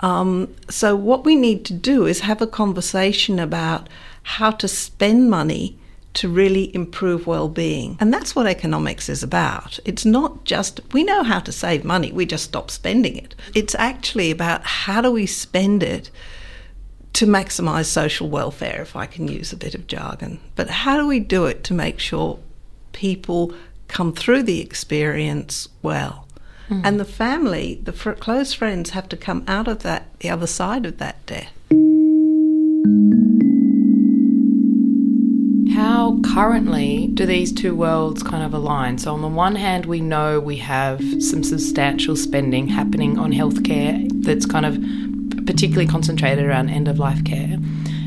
Um, 0.00 0.54
so, 0.68 0.96
what 0.96 1.24
we 1.24 1.36
need 1.36 1.64
to 1.66 1.74
do 1.74 2.06
is 2.06 2.20
have 2.20 2.40
a 2.40 2.46
conversation 2.46 3.38
about 3.38 3.88
how 4.22 4.50
to 4.50 4.66
spend 4.66 5.30
money 5.30 5.78
to 6.12 6.28
really 6.28 6.74
improve 6.74 7.26
well-being. 7.26 7.96
And 8.00 8.12
that's 8.12 8.34
what 8.34 8.46
economics 8.46 9.08
is 9.08 9.22
about. 9.22 9.78
It's 9.84 10.04
not 10.04 10.44
just 10.44 10.80
we 10.92 11.04
know 11.04 11.22
how 11.22 11.40
to 11.40 11.52
save 11.52 11.84
money, 11.84 12.12
we 12.12 12.26
just 12.26 12.44
stop 12.44 12.70
spending 12.70 13.16
it. 13.16 13.34
It's 13.54 13.74
actually 13.76 14.30
about 14.30 14.64
how 14.64 15.00
do 15.00 15.10
we 15.10 15.26
spend 15.26 15.82
it 15.82 16.10
to 17.12 17.26
maximize 17.26 17.86
social 17.86 18.28
welfare 18.28 18.82
if 18.82 18.96
I 18.96 19.06
can 19.06 19.28
use 19.28 19.52
a 19.52 19.56
bit 19.56 19.74
of 19.74 19.86
jargon. 19.86 20.40
But 20.56 20.70
how 20.70 20.96
do 20.96 21.06
we 21.06 21.20
do 21.20 21.46
it 21.46 21.64
to 21.64 21.74
make 21.74 21.98
sure 21.98 22.38
people 22.92 23.54
come 23.88 24.12
through 24.12 24.44
the 24.44 24.60
experience 24.60 25.68
well? 25.82 26.26
Mm. 26.68 26.82
And 26.84 27.00
the 27.00 27.04
family, 27.04 27.80
the 27.82 27.92
fr- 27.92 28.12
close 28.12 28.54
friends 28.54 28.90
have 28.90 29.08
to 29.08 29.16
come 29.16 29.44
out 29.48 29.66
of 29.66 29.82
that 29.82 30.06
the 30.20 30.30
other 30.30 30.46
side 30.46 30.86
of 30.86 30.98
that 30.98 31.24
death. 31.26 31.52
Currently 36.18 37.08
do 37.08 37.26
these 37.26 37.52
two 37.52 37.74
worlds 37.74 38.22
kind 38.22 38.42
of 38.42 38.54
align? 38.54 38.98
So, 38.98 39.12
on 39.12 39.22
the 39.22 39.28
one 39.28 39.54
hand, 39.54 39.86
we 39.86 40.00
know 40.00 40.40
we 40.40 40.56
have 40.56 41.00
some 41.22 41.42
substantial 41.44 42.16
spending 42.16 42.68
happening 42.68 43.18
on 43.18 43.32
healthcare 43.32 44.08
that's 44.24 44.46
kind 44.46 44.66
of 44.66 44.78
particularly 45.46 45.86
concentrated 45.86 46.44
around 46.44 46.70
end 46.70 46.88
of 46.88 46.98
life 46.98 47.24
care. 47.24 47.58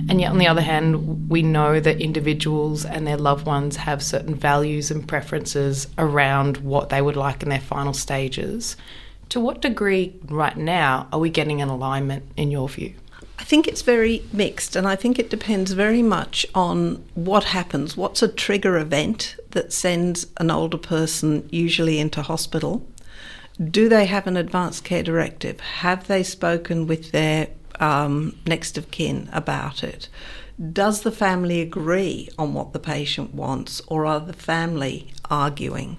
And 0.09 0.19
yet, 0.19 0.31
on 0.31 0.37
the 0.37 0.47
other 0.47 0.61
hand, 0.61 1.29
we 1.29 1.43
know 1.43 1.79
that 1.79 2.01
individuals 2.01 2.85
and 2.85 3.07
their 3.07 3.17
loved 3.17 3.45
ones 3.45 3.77
have 3.77 4.03
certain 4.03 4.35
values 4.35 4.91
and 4.91 5.07
preferences 5.07 5.87
around 5.97 6.57
what 6.57 6.89
they 6.89 7.01
would 7.01 7.15
like 7.15 7.43
in 7.43 7.49
their 7.49 7.61
final 7.61 7.93
stages. 7.93 8.75
To 9.29 9.39
what 9.39 9.61
degree, 9.61 10.13
right 10.25 10.57
now, 10.57 11.07
are 11.11 11.19
we 11.19 11.29
getting 11.29 11.61
an 11.61 11.69
alignment 11.69 12.25
in 12.35 12.51
your 12.51 12.67
view? 12.67 12.93
I 13.39 13.43
think 13.43 13.67
it's 13.67 13.81
very 13.81 14.23
mixed, 14.31 14.75
and 14.75 14.87
I 14.87 14.95
think 14.95 15.17
it 15.17 15.29
depends 15.29 15.71
very 15.71 16.03
much 16.03 16.45
on 16.53 17.03
what 17.15 17.45
happens. 17.45 17.97
What's 17.97 18.21
a 18.21 18.27
trigger 18.27 18.77
event 18.77 19.35
that 19.51 19.73
sends 19.73 20.27
an 20.37 20.51
older 20.51 20.77
person 20.77 21.47
usually 21.51 21.99
into 21.99 22.21
hospital? 22.21 22.87
Do 23.61 23.89
they 23.89 24.05
have 24.05 24.27
an 24.27 24.37
advanced 24.37 24.83
care 24.83 25.03
directive? 25.03 25.59
Have 25.59 26.07
they 26.07 26.23
spoken 26.23 26.87
with 26.87 27.11
their 27.11 27.47
um, 27.79 28.37
next 28.47 28.77
of 28.77 28.91
kin 28.91 29.29
about 29.33 29.83
it? 29.83 30.09
Does 30.71 31.01
the 31.01 31.11
family 31.11 31.61
agree 31.61 32.29
on 32.37 32.53
what 32.53 32.73
the 32.73 32.79
patient 32.79 33.33
wants, 33.33 33.81
or 33.87 34.05
are 34.05 34.19
the 34.19 34.33
family 34.33 35.11
arguing? 35.29 35.97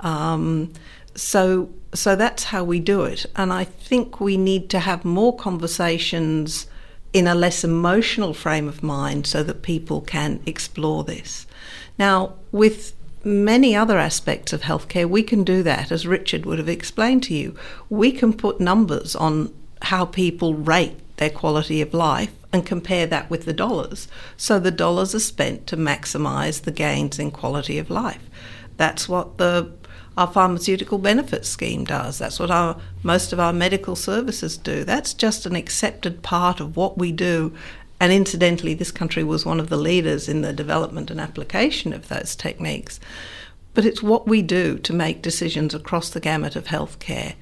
Um, 0.00 0.72
so 1.18 1.68
so 1.94 2.14
that's 2.16 2.44
how 2.44 2.64
we 2.64 2.80
do 2.80 3.02
it. 3.02 3.24
And 3.34 3.52
I 3.52 3.64
think 3.64 4.20
we 4.20 4.36
need 4.36 4.68
to 4.70 4.78
have 4.78 5.04
more 5.04 5.34
conversations 5.34 6.66
in 7.12 7.26
a 7.26 7.34
less 7.34 7.64
emotional 7.64 8.34
frame 8.34 8.68
of 8.68 8.82
mind 8.82 9.26
so 9.26 9.42
that 9.42 9.62
people 9.62 10.02
can 10.02 10.40
explore 10.44 11.04
this. 11.04 11.46
Now, 11.98 12.34
with 12.52 12.92
many 13.24 13.74
other 13.74 13.98
aspects 13.98 14.52
of 14.52 14.62
healthcare, 14.62 15.08
we 15.08 15.22
can 15.22 15.44
do 15.44 15.62
that, 15.62 15.90
as 15.90 16.06
Richard 16.06 16.44
would 16.44 16.58
have 16.58 16.68
explained 16.68 17.22
to 17.24 17.34
you. 17.34 17.56
We 17.88 18.12
can 18.12 18.34
put 18.34 18.60
numbers 18.60 19.16
on 19.16 19.52
how 19.82 20.04
people 20.04 20.54
rate 20.54 20.98
their 21.16 21.30
quality 21.30 21.80
of 21.80 21.94
life 21.94 22.32
and 22.52 22.64
compare 22.64 23.06
that 23.06 23.30
with 23.30 23.44
the 23.44 23.52
dollars. 23.52 24.08
So 24.36 24.58
the 24.58 24.70
dollars 24.70 25.14
are 25.14 25.20
spent 25.20 25.66
to 25.68 25.76
maximise 25.76 26.62
the 26.62 26.70
gains 26.70 27.18
in 27.18 27.30
quality 27.30 27.78
of 27.78 27.90
life. 27.90 28.28
That's 28.76 29.08
what 29.08 29.38
the 29.38 29.72
our 30.18 30.26
pharmaceutical 30.26 30.98
benefits 30.98 31.48
scheme 31.48 31.84
does. 31.84 32.18
That's 32.18 32.40
what 32.40 32.50
our 32.50 32.76
most 33.04 33.32
of 33.32 33.38
our 33.38 33.52
medical 33.52 33.94
services 33.94 34.56
do. 34.56 34.82
That's 34.82 35.14
just 35.14 35.46
an 35.46 35.54
accepted 35.54 36.24
part 36.24 36.58
of 36.58 36.76
what 36.76 36.98
we 36.98 37.12
do. 37.12 37.54
And 38.00 38.12
incidentally, 38.12 38.74
this 38.74 38.90
country 38.90 39.22
was 39.22 39.46
one 39.46 39.60
of 39.60 39.68
the 39.68 39.76
leaders 39.76 40.28
in 40.28 40.40
the 40.42 40.52
development 40.52 41.12
and 41.12 41.20
application 41.20 41.92
of 41.92 42.08
those 42.08 42.34
techniques. 42.34 42.98
But 43.74 43.84
it's 43.84 44.02
what 44.02 44.26
we 44.26 44.42
do 44.42 44.78
to 44.78 44.92
make 44.92 45.22
decisions 45.22 45.72
across 45.72 46.10
the 46.10 46.20
gamut 46.20 46.56
of 46.56 46.66
healthcare. 46.66 47.34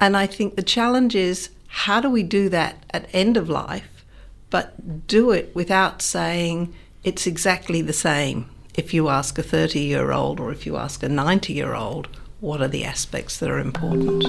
And 0.00 0.16
I 0.16 0.26
think 0.26 0.56
the 0.56 0.62
challenge 0.62 1.14
is 1.14 1.50
how 1.68 2.00
do 2.00 2.08
we 2.08 2.22
do 2.22 2.48
that 2.48 2.82
at 2.92 3.14
end 3.14 3.36
of 3.36 3.50
life, 3.50 4.06
but 4.48 5.06
do 5.06 5.32
it 5.32 5.54
without 5.54 6.00
saying 6.00 6.72
it's 7.04 7.26
exactly 7.26 7.82
the 7.82 7.92
same 7.92 8.48
if 8.76 8.92
you 8.92 9.08
ask 9.08 9.38
a 9.38 9.42
30 9.42 9.80
year 9.80 10.12
old 10.12 10.38
or 10.38 10.52
if 10.52 10.66
you 10.66 10.76
ask 10.76 11.02
a 11.02 11.08
90 11.08 11.52
year 11.52 11.74
old, 11.74 12.08
what 12.40 12.60
are 12.60 12.68
the 12.68 12.84
aspects 12.84 13.38
that 13.38 13.50
are 13.50 13.58
important? 13.58 14.24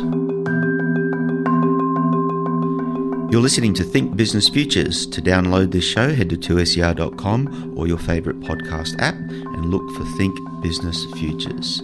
You're 3.29 3.41
listening 3.41 3.73
to 3.73 3.83
Think 3.83 4.15
Business 4.15 4.47
Futures. 4.47 5.05
To 5.07 5.21
download 5.21 5.71
this 5.71 5.83
show, 5.83 6.13
head 6.13 6.29
to 6.29 6.37
2ser.com 6.37 7.73
or 7.77 7.87
your 7.87 7.97
favourite 7.97 8.39
podcast 8.39 8.99
app 9.01 9.15
and 9.15 9.65
look 9.65 9.83
for 9.95 10.05
Think 10.17 10.33
Business 10.63 11.05
Futures. 11.17 11.81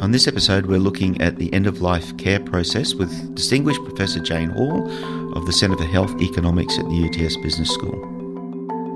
On 0.00 0.10
this 0.10 0.28
episode, 0.28 0.66
we're 0.66 0.78
looking 0.78 1.18
at 1.22 1.38
the 1.38 1.50
end 1.54 1.66
of 1.66 1.80
life 1.80 2.14
care 2.18 2.40
process 2.40 2.92
with 2.92 3.34
distinguished 3.34 3.82
Professor 3.84 4.20
Jane 4.20 4.50
Hall 4.50 4.90
of 5.34 5.46
the 5.46 5.52
Centre 5.52 5.78
for 5.78 5.84
Health 5.84 6.20
Economics 6.20 6.78
at 6.78 6.84
the 6.90 7.08
UTS 7.08 7.38
Business 7.38 7.70
School. 7.70 8.13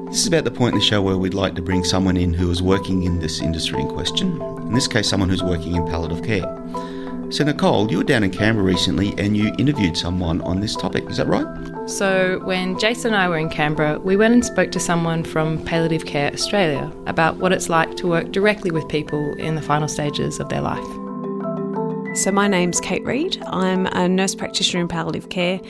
This 0.08 0.20
is 0.20 0.26
about 0.26 0.44
the 0.44 0.50
point 0.50 0.72
in 0.72 0.78
the 0.78 0.84
show 0.84 1.02
where 1.02 1.18
we'd 1.18 1.34
like 1.34 1.54
to 1.56 1.60
bring 1.62 1.84
someone 1.84 2.16
in 2.16 2.32
who 2.32 2.50
is 2.50 2.62
working 2.62 3.02
in 3.02 3.18
this 3.18 3.42
industry 3.42 3.82
in 3.82 3.88
question. 3.88 4.40
In 4.40 4.72
this 4.72 4.88
case, 4.88 5.06
someone 5.06 5.28
who's 5.28 5.42
working 5.42 5.76
in 5.76 5.86
palliative 5.86 6.24
care. 6.24 6.46
So, 7.30 7.44
Nicole, 7.44 7.90
you 7.90 7.98
were 7.98 8.04
down 8.04 8.24
in 8.24 8.30
Canberra 8.30 8.64
recently 8.64 9.12
and 9.18 9.36
you 9.36 9.54
interviewed 9.58 9.98
someone 9.98 10.40
on 10.40 10.60
this 10.60 10.74
topic. 10.74 11.04
Is 11.10 11.18
that 11.18 11.26
right? 11.26 11.46
So, 11.86 12.40
when 12.44 12.78
Jason 12.78 13.12
and 13.12 13.20
I 13.20 13.28
were 13.28 13.36
in 13.36 13.50
Canberra, 13.50 13.98
we 13.98 14.16
went 14.16 14.32
and 14.32 14.42
spoke 14.42 14.72
to 14.72 14.80
someone 14.80 15.24
from 15.24 15.62
Palliative 15.66 16.06
Care 16.06 16.32
Australia 16.32 16.90
about 17.06 17.36
what 17.36 17.52
it's 17.52 17.68
like 17.68 17.94
to 17.98 18.08
work 18.08 18.32
directly 18.32 18.70
with 18.70 18.88
people 18.88 19.34
in 19.34 19.56
the 19.56 19.62
final 19.62 19.88
stages 19.88 20.40
of 20.40 20.48
their 20.48 20.62
life. 20.62 21.07
So, 22.18 22.32
my 22.32 22.48
name's 22.48 22.80
Kate 22.80 23.04
Reid. 23.04 23.40
I'm 23.46 23.86
a 23.86 24.08
nurse 24.08 24.34
practitioner 24.34 24.80
in 24.80 24.88
palliative 24.88 25.28
care, 25.28 25.60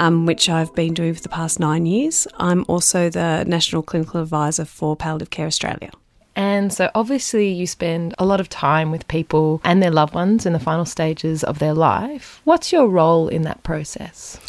um, 0.00 0.26
which 0.26 0.48
I've 0.48 0.74
been 0.74 0.94
doing 0.94 1.14
for 1.14 1.22
the 1.22 1.28
past 1.28 1.60
nine 1.60 1.86
years. 1.86 2.26
I'm 2.38 2.64
also 2.66 3.08
the 3.08 3.44
National 3.46 3.82
Clinical 3.82 4.20
Advisor 4.20 4.64
for 4.64 4.96
Palliative 4.96 5.30
Care 5.30 5.46
Australia. 5.46 5.92
And 6.34 6.72
so, 6.72 6.90
obviously, 6.96 7.50
you 7.52 7.68
spend 7.68 8.16
a 8.18 8.26
lot 8.26 8.40
of 8.40 8.48
time 8.48 8.90
with 8.90 9.06
people 9.06 9.60
and 9.62 9.80
their 9.80 9.92
loved 9.92 10.12
ones 10.12 10.44
in 10.44 10.52
the 10.52 10.58
final 10.58 10.84
stages 10.84 11.44
of 11.44 11.60
their 11.60 11.72
life. 11.72 12.40
What's 12.42 12.72
your 12.72 12.88
role 12.88 13.28
in 13.28 13.42
that 13.42 13.62
process? 13.62 14.40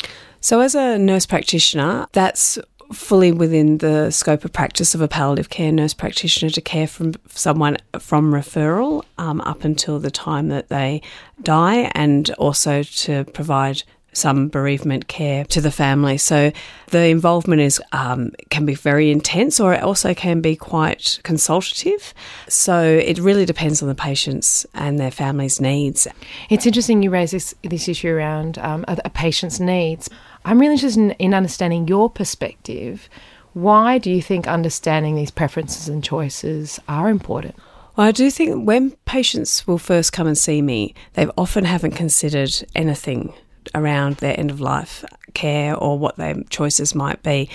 So, 0.42 0.60
as 0.60 0.74
a 0.74 0.98
nurse 0.98 1.28
practitioner, 1.28 2.08
that's 2.14 2.58
fully 2.92 3.32
within 3.32 3.78
the 3.78 4.12
scope 4.12 4.46
of 4.46 4.52
practice 4.52 4.94
of 4.94 5.02
a 5.02 5.08
palliative 5.08 5.50
care 5.50 5.72
nurse 5.72 5.94
practitioner 5.94 6.50
to 6.52 6.62
care 6.62 6.88
for 6.88 7.12
someone 7.30 7.78
from 8.00 8.32
referral 8.32 9.04
um, 9.18 9.42
up 9.42 9.64
until 9.64 10.00
the 10.00 10.12
time 10.12 10.50
that 10.50 10.70
they 10.70 11.02
die, 11.42 11.92
and 11.94 12.30
also 12.32 12.84
to 12.84 13.24
provide 13.26 13.84
some 14.16 14.48
bereavement 14.48 15.08
care 15.08 15.44
to 15.46 15.60
the 15.60 15.72
family. 15.72 16.18
So 16.18 16.52
the 16.92 17.08
involvement 17.08 17.62
is 17.62 17.82
um, 17.92 18.32
can 18.50 18.66
be 18.66 18.76
very 18.76 19.12
intense, 19.12 19.60
or 19.60 19.74
it 19.74 19.82
also 19.82 20.14
can 20.14 20.42
be 20.42 20.56
quite 20.56 21.20
consultative. 21.24 22.14
So 22.48 22.84
it 22.84 23.18
really 23.20 23.46
depends 23.46 23.82
on 23.82 23.88
the 23.88 23.96
patients 23.96 24.66
and 24.74 25.00
their 25.00 25.12
family's 25.12 25.60
needs. 25.60 26.08
It's 26.50 26.66
interesting 26.66 27.02
you 27.02 27.10
raise 27.10 27.32
this 27.32 27.56
this 27.64 27.88
issue 27.88 28.10
around 28.10 28.58
um, 28.60 28.86
a 28.88 29.10
patient's 29.10 29.60
needs. 29.60 30.10
I'm 30.46 30.60
really 30.60 30.74
interested 30.74 31.02
in, 31.02 31.12
in 31.12 31.34
understanding 31.34 31.88
your 31.88 32.10
perspective. 32.10 33.10
Why 33.54 33.98
do 33.98 34.12
you 34.12 34.22
think 34.22 34.48
understanding 34.48 35.16
these 35.16 35.32
preferences 35.32 35.88
and 35.88 36.04
choices 36.04 36.80
are 36.88 37.10
important? 37.10 37.56
Well, 37.96 38.08
I 38.08 38.12
do 38.12 38.32
think 38.32 38.66
when 38.66 38.92
patients 39.06 39.68
will 39.68 39.78
first 39.78 40.12
come 40.12 40.26
and 40.26 40.38
see 40.38 40.62
me, 40.62 40.96
they 41.14 41.28
often 41.38 41.66
haven't 41.66 41.92
considered 41.92 42.52
anything 42.74 43.34
around 43.76 44.16
their 44.18 44.38
end 44.38 44.50
of 44.52 44.60
life 44.60 45.06
care 45.34 45.76
or 45.76 45.98
what 45.98 46.18
their 46.18 46.42
choices 46.50 46.96
might 46.96 47.22
be. 47.24 47.50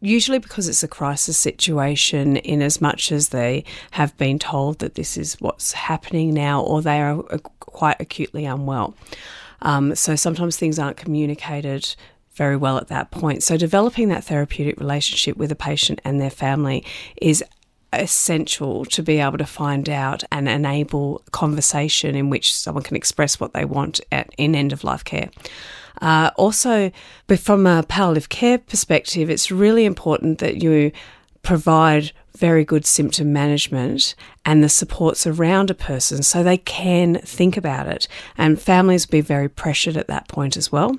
Usually 0.00 0.38
because 0.38 0.68
it's 0.68 0.82
a 0.82 0.88
crisis 0.88 1.38
situation, 1.38 2.36
in 2.36 2.60
as 2.60 2.80
much 2.80 3.10
as 3.10 3.30
they 3.30 3.64
have 3.92 4.14
been 4.18 4.38
told 4.38 4.80
that 4.80 4.94
this 4.94 5.16
is 5.16 5.40
what's 5.40 5.72
happening 5.72 6.34
now, 6.34 6.60
or 6.60 6.82
they 6.82 7.00
are 7.00 7.22
quite 7.60 7.96
acutely 7.98 8.44
unwell. 8.44 8.94
Um, 9.62 9.94
so 9.94 10.16
sometimes 10.16 10.56
things 10.56 10.78
aren't 10.78 10.96
communicated 10.96 11.94
very 12.32 12.56
well 12.56 12.78
at 12.78 12.88
that 12.88 13.10
point. 13.10 13.42
So 13.42 13.56
developing 13.56 14.08
that 14.08 14.24
therapeutic 14.24 14.78
relationship 14.78 15.36
with 15.36 15.52
a 15.52 15.56
patient 15.56 16.00
and 16.04 16.20
their 16.20 16.30
family 16.30 16.84
is 17.20 17.44
essential 17.92 18.84
to 18.84 19.02
be 19.02 19.18
able 19.18 19.38
to 19.38 19.46
find 19.46 19.88
out 19.88 20.22
and 20.30 20.48
enable 20.48 21.22
conversation 21.32 22.14
in 22.14 22.30
which 22.30 22.54
someone 22.54 22.84
can 22.84 22.96
express 22.96 23.40
what 23.40 23.52
they 23.52 23.64
want 23.64 24.00
at, 24.12 24.30
in 24.38 24.54
end 24.54 24.72
of 24.72 24.84
life 24.84 25.04
care. 25.04 25.28
Uh, 26.00 26.30
also, 26.36 26.90
but 27.26 27.38
from 27.38 27.66
a 27.66 27.82
palliative 27.82 28.28
care 28.28 28.58
perspective, 28.58 29.28
it's 29.28 29.50
really 29.50 29.84
important 29.84 30.38
that 30.38 30.62
you 30.62 30.92
provide 31.42 32.12
very 32.40 32.64
good 32.64 32.86
symptom 32.86 33.32
management 33.34 34.14
and 34.46 34.64
the 34.64 34.68
supports 34.68 35.26
around 35.26 35.70
a 35.70 35.74
person 35.74 36.22
so 36.22 36.42
they 36.42 36.56
can 36.56 37.16
think 37.16 37.58
about 37.58 37.86
it. 37.86 38.08
And 38.38 38.60
families 38.60 39.04
be 39.04 39.20
very 39.20 39.48
pressured 39.48 39.96
at 39.98 40.08
that 40.08 40.26
point 40.26 40.56
as 40.56 40.72
well 40.72 40.96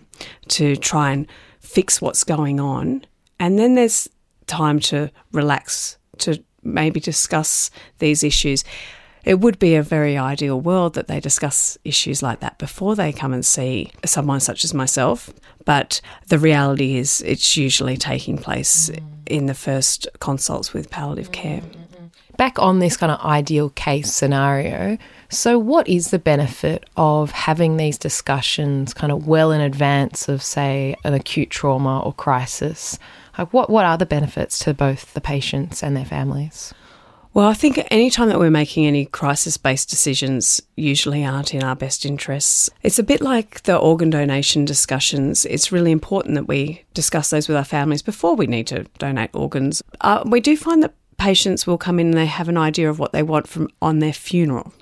to 0.50 0.76
try 0.76 1.12
and 1.12 1.26
fix 1.60 2.00
what's 2.00 2.24
going 2.24 2.60
on. 2.60 3.04
And 3.40 3.58
then 3.58 3.74
there's 3.74 4.08
time 4.46 4.80
to 4.82 5.10
relax, 5.32 5.98
to 6.20 6.44
maybe 6.62 7.00
discuss 7.00 7.72
these 7.98 8.24
issues. 8.24 8.64
It 9.24 9.40
would 9.40 9.60
be 9.60 9.76
a 9.76 9.84
very 9.84 10.18
ideal 10.18 10.60
world 10.60 10.96
that 10.96 11.08
they 11.08 11.20
discuss 11.20 11.78
issues 11.84 12.24
like 12.24 12.40
that 12.40 12.58
before 12.58 12.96
they 12.96 13.12
come 13.12 13.34
and 13.34 13.46
see 13.46 13.92
someone 14.06 14.40
such 14.40 14.64
as 14.64 14.74
myself. 14.74 15.32
But 15.64 16.02
the 16.28 16.40
reality 16.40 16.98
is, 16.98 17.22
it's 17.22 17.56
usually 17.56 17.98
taking 17.98 18.38
place 18.38 18.90
mm. 18.90 19.04
in 19.28 19.46
the 19.46 19.54
first 19.54 20.08
consults 20.20 20.74
with 20.74 20.90
palliative 20.90 21.32
care. 21.32 21.62
Back 22.38 22.58
on 22.58 22.80
this 22.80 22.98
kind 22.98 23.12
of 23.12 23.20
ideal 23.20 23.70
case 23.70 24.12
scenario, 24.12 24.98
so 25.30 25.60
what 25.60 25.88
is 25.88 26.10
the 26.10 26.18
benefit 26.18 26.90
of 26.98 27.30
having 27.32 27.78
these 27.78 28.00
discussions 28.00 28.94
kind 28.94 29.12
of 29.12 29.28
well 29.28 29.52
in 29.52 29.62
advance 29.62 30.28
of, 30.28 30.42
say, 30.42 30.96
an 31.04 31.14
acute 31.14 31.52
trauma 31.52 32.00
or 32.00 32.14
crisis? 32.14 32.98
Like, 33.38 33.54
what, 33.54 33.70
what 33.70 33.86
are 33.86 33.98
the 33.98 34.08
benefits 34.08 34.58
to 34.60 34.74
both 34.74 35.14
the 35.14 35.22
patients 35.22 35.84
and 35.84 35.96
their 35.96 36.06
families? 36.06 36.74
Well, 37.34 37.48
I 37.48 37.54
think 37.54 37.82
any 37.90 38.10
time 38.10 38.28
that 38.28 38.40
we're 38.40 38.50
making 38.50 38.86
any 38.86 39.06
crisis 39.06 39.56
based 39.56 39.90
decisions 39.90 40.62
usually 40.76 41.24
aren't 41.24 41.54
in 41.54 41.64
our 41.64 41.78
best 41.78 42.06
interests. 42.06 42.70
It's 42.84 43.00
a 43.00 43.04
bit 43.04 43.22
like 43.22 43.64
the 43.64 43.78
organ 43.78 44.10
donation 44.10 44.66
discussions. 44.66 45.46
It's 45.46 45.72
really 45.72 45.92
important 45.92 46.36
that 46.36 46.50
we 46.50 46.84
discuss 46.94 47.30
those 47.30 47.48
with 47.48 47.56
our 47.56 47.64
families 47.64 48.02
before 48.02 48.36
we 48.36 48.48
need 48.48 48.68
to 48.68 48.84
donate 48.98 49.30
organs. 49.34 49.82
Uh, 50.02 50.24
we 50.26 50.42
do 50.42 50.58
find 50.58 50.84
that 50.84 50.94
patients 51.18 51.66
will 51.66 51.78
come 51.78 52.00
in 52.00 52.08
and 52.08 52.18
they 52.18 52.26
have 52.26 52.50
an 52.50 52.58
idea 52.58 52.90
of 52.90 53.00
what 53.00 53.14
they 53.14 53.24
want 53.24 53.48
from 53.48 53.70
on 53.82 54.00
their 54.00 54.12
funeral. 54.12 54.74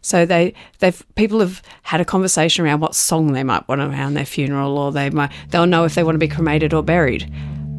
So 0.00 0.24
they 0.24 0.54
they've 0.78 1.04
people 1.16 1.40
have 1.40 1.60
had 1.82 2.00
a 2.00 2.04
conversation 2.04 2.64
around 2.64 2.78
what 2.78 2.94
song 2.94 3.32
they 3.32 3.42
might 3.42 3.66
want 3.66 3.80
around 3.80 4.14
their 4.14 4.24
funeral, 4.24 4.78
or 4.78 4.92
they 4.92 5.10
might 5.10 5.32
they'll 5.50 5.66
know 5.66 5.84
if 5.84 5.96
they 5.96 6.04
want 6.04 6.14
to 6.14 6.20
be 6.20 6.28
cremated 6.28 6.72
or 6.72 6.84
buried, 6.84 7.28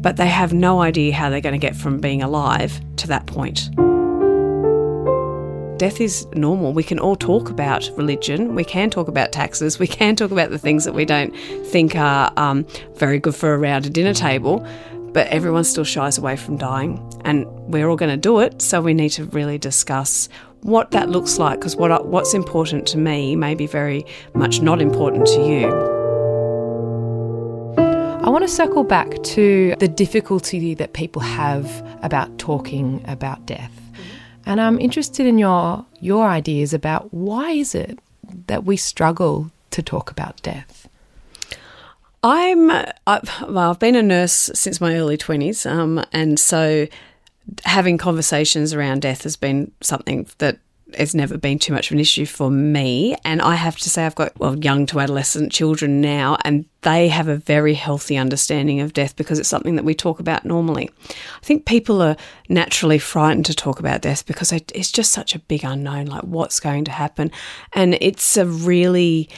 but 0.02 0.18
they 0.18 0.28
have 0.28 0.52
no 0.52 0.82
idea 0.82 1.14
how 1.14 1.30
they're 1.30 1.40
going 1.40 1.58
to 1.58 1.66
get 1.66 1.74
from 1.74 1.98
being 1.98 2.22
alive 2.22 2.78
to 2.96 3.06
that 3.06 3.24
point 3.24 3.70
death 5.78 6.00
is 6.00 6.26
normal. 6.34 6.72
We 6.72 6.82
can 6.82 6.98
all 6.98 7.16
talk 7.16 7.48
about 7.50 7.90
religion. 7.96 8.54
We 8.54 8.64
can 8.64 8.90
talk 8.90 9.08
about 9.08 9.32
taxes. 9.32 9.78
We 9.78 9.86
can 9.86 10.16
talk 10.16 10.30
about 10.30 10.50
the 10.50 10.58
things 10.58 10.84
that 10.84 10.92
we 10.92 11.04
don't 11.04 11.34
think 11.66 11.96
are 11.96 12.32
um, 12.36 12.66
very 12.96 13.18
good 13.18 13.34
for 13.34 13.56
around 13.56 13.86
a 13.86 13.90
dinner 13.90 14.12
table. 14.12 14.66
But 15.12 15.28
everyone 15.28 15.64
still 15.64 15.84
shies 15.84 16.18
away 16.18 16.36
from 16.36 16.58
dying, 16.58 17.00
and 17.24 17.46
we're 17.72 17.88
all 17.88 17.96
going 17.96 18.10
to 18.10 18.18
do 18.18 18.40
it. 18.40 18.60
So 18.60 18.82
we 18.82 18.92
need 18.92 19.08
to 19.10 19.24
really 19.24 19.56
discuss 19.56 20.28
what 20.60 20.90
that 20.90 21.08
looks 21.08 21.38
like, 21.38 21.60
because 21.60 21.76
what 21.76 22.06
what's 22.06 22.34
important 22.34 22.86
to 22.88 22.98
me 22.98 23.34
may 23.34 23.54
be 23.54 23.66
very 23.66 24.04
much 24.34 24.60
not 24.60 24.82
important 24.82 25.26
to 25.28 25.40
you. 25.46 25.68
I 28.22 28.28
want 28.28 28.42
to 28.42 28.48
circle 28.48 28.84
back 28.84 29.22
to 29.22 29.74
the 29.78 29.88
difficulty 29.88 30.74
that 30.74 30.92
people 30.92 31.22
have 31.22 31.66
about 32.02 32.36
talking 32.38 33.02
about 33.08 33.46
death. 33.46 33.72
And 34.48 34.62
I'm 34.62 34.80
interested 34.80 35.26
in 35.26 35.36
your 35.36 35.84
your 36.00 36.26
ideas 36.26 36.72
about 36.72 37.12
why 37.12 37.50
is 37.50 37.74
it 37.74 37.98
that 38.46 38.64
we 38.64 38.78
struggle 38.78 39.50
to 39.70 39.82
talk 39.82 40.10
about 40.10 40.40
death. 40.42 40.88
I'm 42.22 42.70
I've, 43.06 43.30
well, 43.46 43.70
I've 43.70 43.78
been 43.78 43.94
a 43.94 44.02
nurse 44.02 44.50
since 44.54 44.80
my 44.80 44.96
early 44.96 45.18
twenties, 45.18 45.66
um, 45.66 46.02
and 46.12 46.40
so 46.40 46.86
having 47.64 47.98
conversations 47.98 48.72
around 48.72 49.02
death 49.02 49.24
has 49.24 49.36
been 49.36 49.70
something 49.82 50.26
that 50.38 50.58
it's 50.94 51.14
never 51.14 51.36
been 51.36 51.58
too 51.58 51.72
much 51.72 51.90
of 51.90 51.94
an 51.94 52.00
issue 52.00 52.24
for 52.24 52.50
me. 52.50 53.16
And 53.24 53.42
I 53.42 53.54
have 53.54 53.76
to 53.78 53.90
say, 53.90 54.06
I've 54.06 54.14
got 54.14 54.38
well, 54.38 54.58
young 54.58 54.86
to 54.86 55.00
adolescent 55.00 55.52
children 55.52 56.00
now, 56.00 56.38
and 56.44 56.64
they 56.82 57.08
have 57.08 57.28
a 57.28 57.36
very 57.36 57.74
healthy 57.74 58.16
understanding 58.16 58.80
of 58.80 58.92
death 58.92 59.16
because 59.16 59.38
it's 59.38 59.48
something 59.48 59.76
that 59.76 59.84
we 59.84 59.94
talk 59.94 60.20
about 60.20 60.44
normally. 60.44 60.90
I 61.10 61.44
think 61.44 61.66
people 61.66 62.00
are 62.00 62.16
naturally 62.48 62.98
frightened 62.98 63.46
to 63.46 63.54
talk 63.54 63.80
about 63.80 64.02
death 64.02 64.24
because 64.24 64.52
it's 64.52 64.92
just 64.92 65.12
such 65.12 65.34
a 65.34 65.40
big 65.40 65.64
unknown, 65.64 66.06
like 66.06 66.22
what's 66.22 66.60
going 66.60 66.84
to 66.84 66.92
happen. 66.92 67.30
And 67.74 67.98
it's 68.00 68.36
a 68.36 68.46
really 68.46 69.28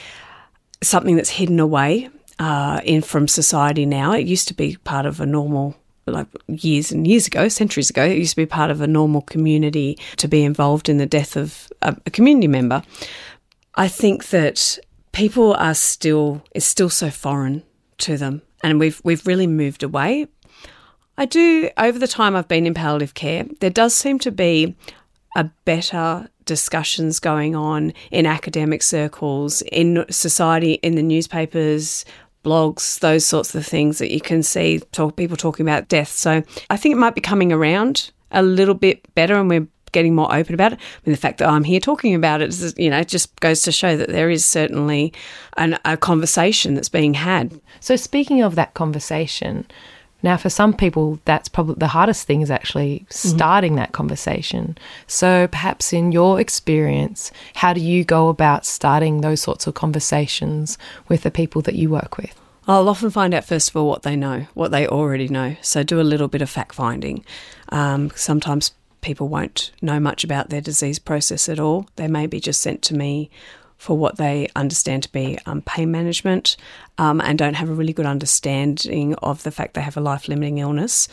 something 0.81 1.15
that's 1.15 1.29
hidden 1.29 1.59
away 1.59 2.09
uh, 2.39 2.81
in 2.83 3.01
from 3.01 3.27
society 3.27 3.85
now. 3.85 4.13
It 4.13 4.25
used 4.25 4.47
to 4.47 4.53
be 4.53 4.77
part 4.77 5.05
of 5.05 5.19
a 5.19 5.25
normal 5.25 5.75
like 6.05 6.27
years 6.47 6.91
and 6.91 7.07
years 7.07 7.27
ago, 7.27 7.47
centuries 7.47 7.89
ago, 7.89 8.03
it 8.03 8.17
used 8.17 8.31
to 8.31 8.35
be 8.37 8.45
part 8.45 8.71
of 8.71 8.81
a 8.81 8.87
normal 8.87 9.21
community 9.21 9.97
to 10.17 10.27
be 10.27 10.43
involved 10.43 10.89
in 10.89 10.97
the 10.97 11.05
death 11.05 11.35
of 11.35 11.71
a, 11.81 11.95
a 12.05 12.11
community 12.11 12.47
member. 12.47 12.83
I 13.75 13.87
think 13.87 14.29
that 14.29 14.79
people 15.11 15.53
are 15.55 15.73
still 15.73 16.41
it's 16.51 16.65
still 16.65 16.89
so 16.89 17.09
foreign 17.09 17.63
to 17.99 18.17
them, 18.17 18.41
and 18.63 18.79
we've 18.79 19.01
we've 19.03 19.25
really 19.27 19.47
moved 19.47 19.83
away. 19.83 20.27
I 21.17 21.25
do 21.25 21.69
over 21.77 21.99
the 21.99 22.07
time 22.07 22.35
I've 22.35 22.47
been 22.47 22.65
in 22.65 22.73
palliative 22.73 23.13
care, 23.13 23.45
there 23.59 23.69
does 23.69 23.93
seem 23.93 24.19
to 24.19 24.31
be 24.31 24.75
a 25.35 25.45
better 25.65 26.29
discussions 26.45 27.19
going 27.19 27.55
on 27.55 27.93
in 28.09 28.25
academic 28.25 28.83
circles, 28.83 29.61
in 29.71 30.05
society, 30.09 30.73
in 30.73 30.95
the 30.95 31.03
newspapers, 31.03 32.03
blogs, 32.43 32.99
those 32.99 33.25
sorts 33.25 33.55
of 33.55 33.65
things 33.65 33.97
that 33.99 34.11
you 34.11 34.21
can 34.21 34.43
see 34.43 34.79
talk, 34.91 35.15
people 35.15 35.37
talking 35.37 35.65
about 35.65 35.87
death. 35.87 36.09
So 36.09 36.43
I 36.69 36.77
think 36.77 36.93
it 36.93 36.97
might 36.97 37.15
be 37.15 37.21
coming 37.21 37.51
around 37.51 38.11
a 38.31 38.41
little 38.41 38.75
bit 38.75 39.13
better 39.15 39.35
and 39.35 39.49
we're 39.49 39.67
getting 39.91 40.15
more 40.15 40.33
open 40.33 40.53
about 40.53 40.73
it. 40.73 40.79
I 40.79 40.99
mean, 41.05 41.13
the 41.13 41.21
fact 41.21 41.39
that 41.39 41.49
I'm 41.49 41.63
here 41.63 41.79
talking 41.79 42.15
about 42.15 42.41
it, 42.41 42.49
is, 42.49 42.73
you 42.77 42.89
know, 42.89 42.99
it 42.99 43.07
just 43.07 43.37
goes 43.39 43.61
to 43.63 43.71
show 43.71 43.97
that 43.97 44.09
there 44.09 44.29
is 44.29 44.45
certainly 44.45 45.13
an, 45.57 45.77
a 45.85 45.97
conversation 45.97 46.75
that's 46.75 46.89
being 46.89 47.13
had. 47.13 47.59
So 47.79 47.95
speaking 47.95 48.41
of 48.41 48.55
that 48.55 48.73
conversation, 48.73 49.67
now, 50.23 50.37
for 50.37 50.49
some 50.49 50.73
people, 50.73 51.19
that's 51.25 51.49
probably 51.49 51.75
the 51.77 51.87
hardest 51.87 52.27
thing 52.27 52.41
is 52.41 52.51
actually 52.51 52.99
mm-hmm. 52.99 53.29
starting 53.29 53.71
mm-hmm. 53.71 53.79
that 53.79 53.91
conversation. 53.91 54.77
So, 55.07 55.47
perhaps 55.47 55.93
in 55.93 56.11
your 56.11 56.39
experience, 56.39 57.31
how 57.55 57.73
do 57.73 57.81
you 57.81 58.03
go 58.03 58.29
about 58.29 58.65
starting 58.65 59.21
those 59.21 59.41
sorts 59.41 59.67
of 59.67 59.73
conversations 59.73 60.77
with 61.07 61.23
the 61.23 61.31
people 61.31 61.61
that 61.63 61.75
you 61.75 61.89
work 61.89 62.17
with? 62.17 62.39
I'll 62.67 62.89
often 62.89 63.09
find 63.09 63.33
out 63.33 63.45
first 63.45 63.69
of 63.69 63.75
all 63.75 63.87
what 63.87 64.03
they 64.03 64.15
know, 64.15 64.45
what 64.53 64.71
they 64.71 64.87
already 64.87 65.27
know. 65.27 65.55
So, 65.61 65.83
do 65.83 65.99
a 65.99 66.03
little 66.03 66.27
bit 66.27 66.41
of 66.41 66.49
fact 66.49 66.75
finding. 66.75 67.25
Um, 67.69 68.11
sometimes 68.15 68.73
people 69.01 69.27
won't 69.27 69.71
know 69.81 69.99
much 69.99 70.23
about 70.23 70.49
their 70.49 70.61
disease 70.61 70.99
process 70.99 71.49
at 71.49 71.59
all. 71.59 71.87
They 71.95 72.07
may 72.07 72.27
be 72.27 72.39
just 72.39 72.61
sent 72.61 72.83
to 72.83 72.95
me 72.95 73.31
for 73.81 73.97
what 73.97 74.17
they 74.17 74.47
understand 74.55 75.01
to 75.01 75.11
be 75.11 75.39
um, 75.47 75.59
pain 75.63 75.89
management 75.89 76.55
um, 76.99 77.19
and 77.19 77.39
don't 77.39 77.55
have 77.55 77.67
a 77.67 77.73
really 77.73 77.93
good 77.93 78.05
understanding 78.05 79.15
of 79.23 79.41
the 79.41 79.49
fact 79.49 79.73
they 79.73 79.81
have 79.81 79.97
a 79.97 79.99
life 79.99 80.27
limiting 80.27 80.59
illness, 80.59 81.07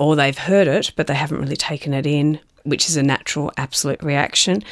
or 0.00 0.16
they've 0.16 0.36
heard 0.36 0.66
it 0.66 0.90
but 0.96 1.06
they 1.06 1.14
haven't 1.14 1.38
really 1.38 1.56
taken 1.56 1.94
it 1.94 2.08
in, 2.08 2.40
which 2.64 2.88
is 2.88 2.96
a 2.96 3.04
natural, 3.04 3.52
absolute 3.56 4.02
reaction. 4.02 4.64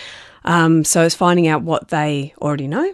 Um, 0.44 0.82
so 0.82 1.04
it's 1.04 1.14
finding 1.14 1.46
out 1.46 1.62
what 1.62 1.86
they 1.86 2.34
already 2.42 2.66
know 2.66 2.92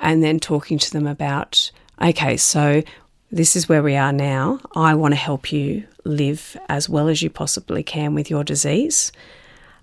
and 0.00 0.24
then 0.24 0.40
talking 0.40 0.76
to 0.76 0.90
them 0.90 1.06
about, 1.06 1.70
okay, 2.02 2.36
so 2.36 2.82
this 3.30 3.54
is 3.54 3.68
where 3.68 3.84
we 3.84 3.94
are 3.94 4.12
now. 4.12 4.58
I 4.74 4.96
want 4.96 5.12
to 5.12 5.20
help 5.20 5.52
you 5.52 5.86
live 6.04 6.56
as 6.68 6.88
well 6.88 7.06
as 7.06 7.22
you 7.22 7.30
possibly 7.30 7.84
can 7.84 8.12
with 8.12 8.28
your 8.28 8.42
disease. 8.42 9.12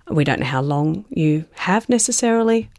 We 0.10 0.26
don't 0.26 0.42
know 0.42 0.46
how 0.48 0.62
long 0.62 1.06
you 1.10 1.46
have 1.54 1.88
necessarily, 1.88 2.70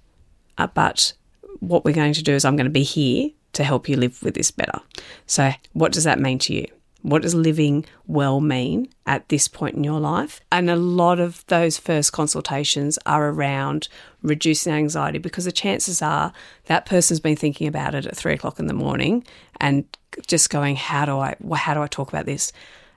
uh, 0.58 0.66
but 0.66 1.14
what 1.62 1.84
we're 1.84 1.94
going 1.94 2.12
to 2.12 2.24
do 2.24 2.34
is 2.34 2.44
I'm 2.44 2.56
going 2.56 2.64
to 2.64 2.70
be 2.70 2.82
here 2.82 3.30
to 3.52 3.62
help 3.62 3.88
you 3.88 3.96
live 3.96 4.20
with 4.22 4.34
this 4.34 4.50
better. 4.50 4.80
So, 5.26 5.52
what 5.72 5.92
does 5.92 6.04
that 6.04 6.18
mean 6.18 6.38
to 6.40 6.54
you? 6.54 6.66
What 7.02 7.22
does 7.22 7.34
living 7.34 7.84
well 8.06 8.40
mean 8.40 8.88
at 9.06 9.28
this 9.28 9.46
point 9.46 9.76
in 9.76 9.84
your 9.84 10.00
life? 10.00 10.40
And 10.50 10.68
a 10.68 10.76
lot 10.76 11.20
of 11.20 11.46
those 11.46 11.78
first 11.78 12.12
consultations 12.12 12.98
are 13.06 13.28
around 13.28 13.88
reducing 14.22 14.72
anxiety 14.72 15.18
because 15.18 15.44
the 15.44 15.52
chances 15.52 16.02
are 16.02 16.32
that 16.66 16.86
person's 16.86 17.20
been 17.20 17.36
thinking 17.36 17.68
about 17.68 17.94
it 17.94 18.06
at 18.06 18.16
three 18.16 18.34
o'clock 18.34 18.58
in 18.58 18.66
the 18.66 18.74
morning 18.74 19.24
and 19.60 19.84
just 20.26 20.50
going, 20.50 20.76
how 20.76 21.04
do 21.04 21.18
I, 21.18 21.36
how 21.54 21.74
do 21.74 21.82
I 21.82 21.86
talk 21.86 22.08
about 22.08 22.26
this? 22.26 22.52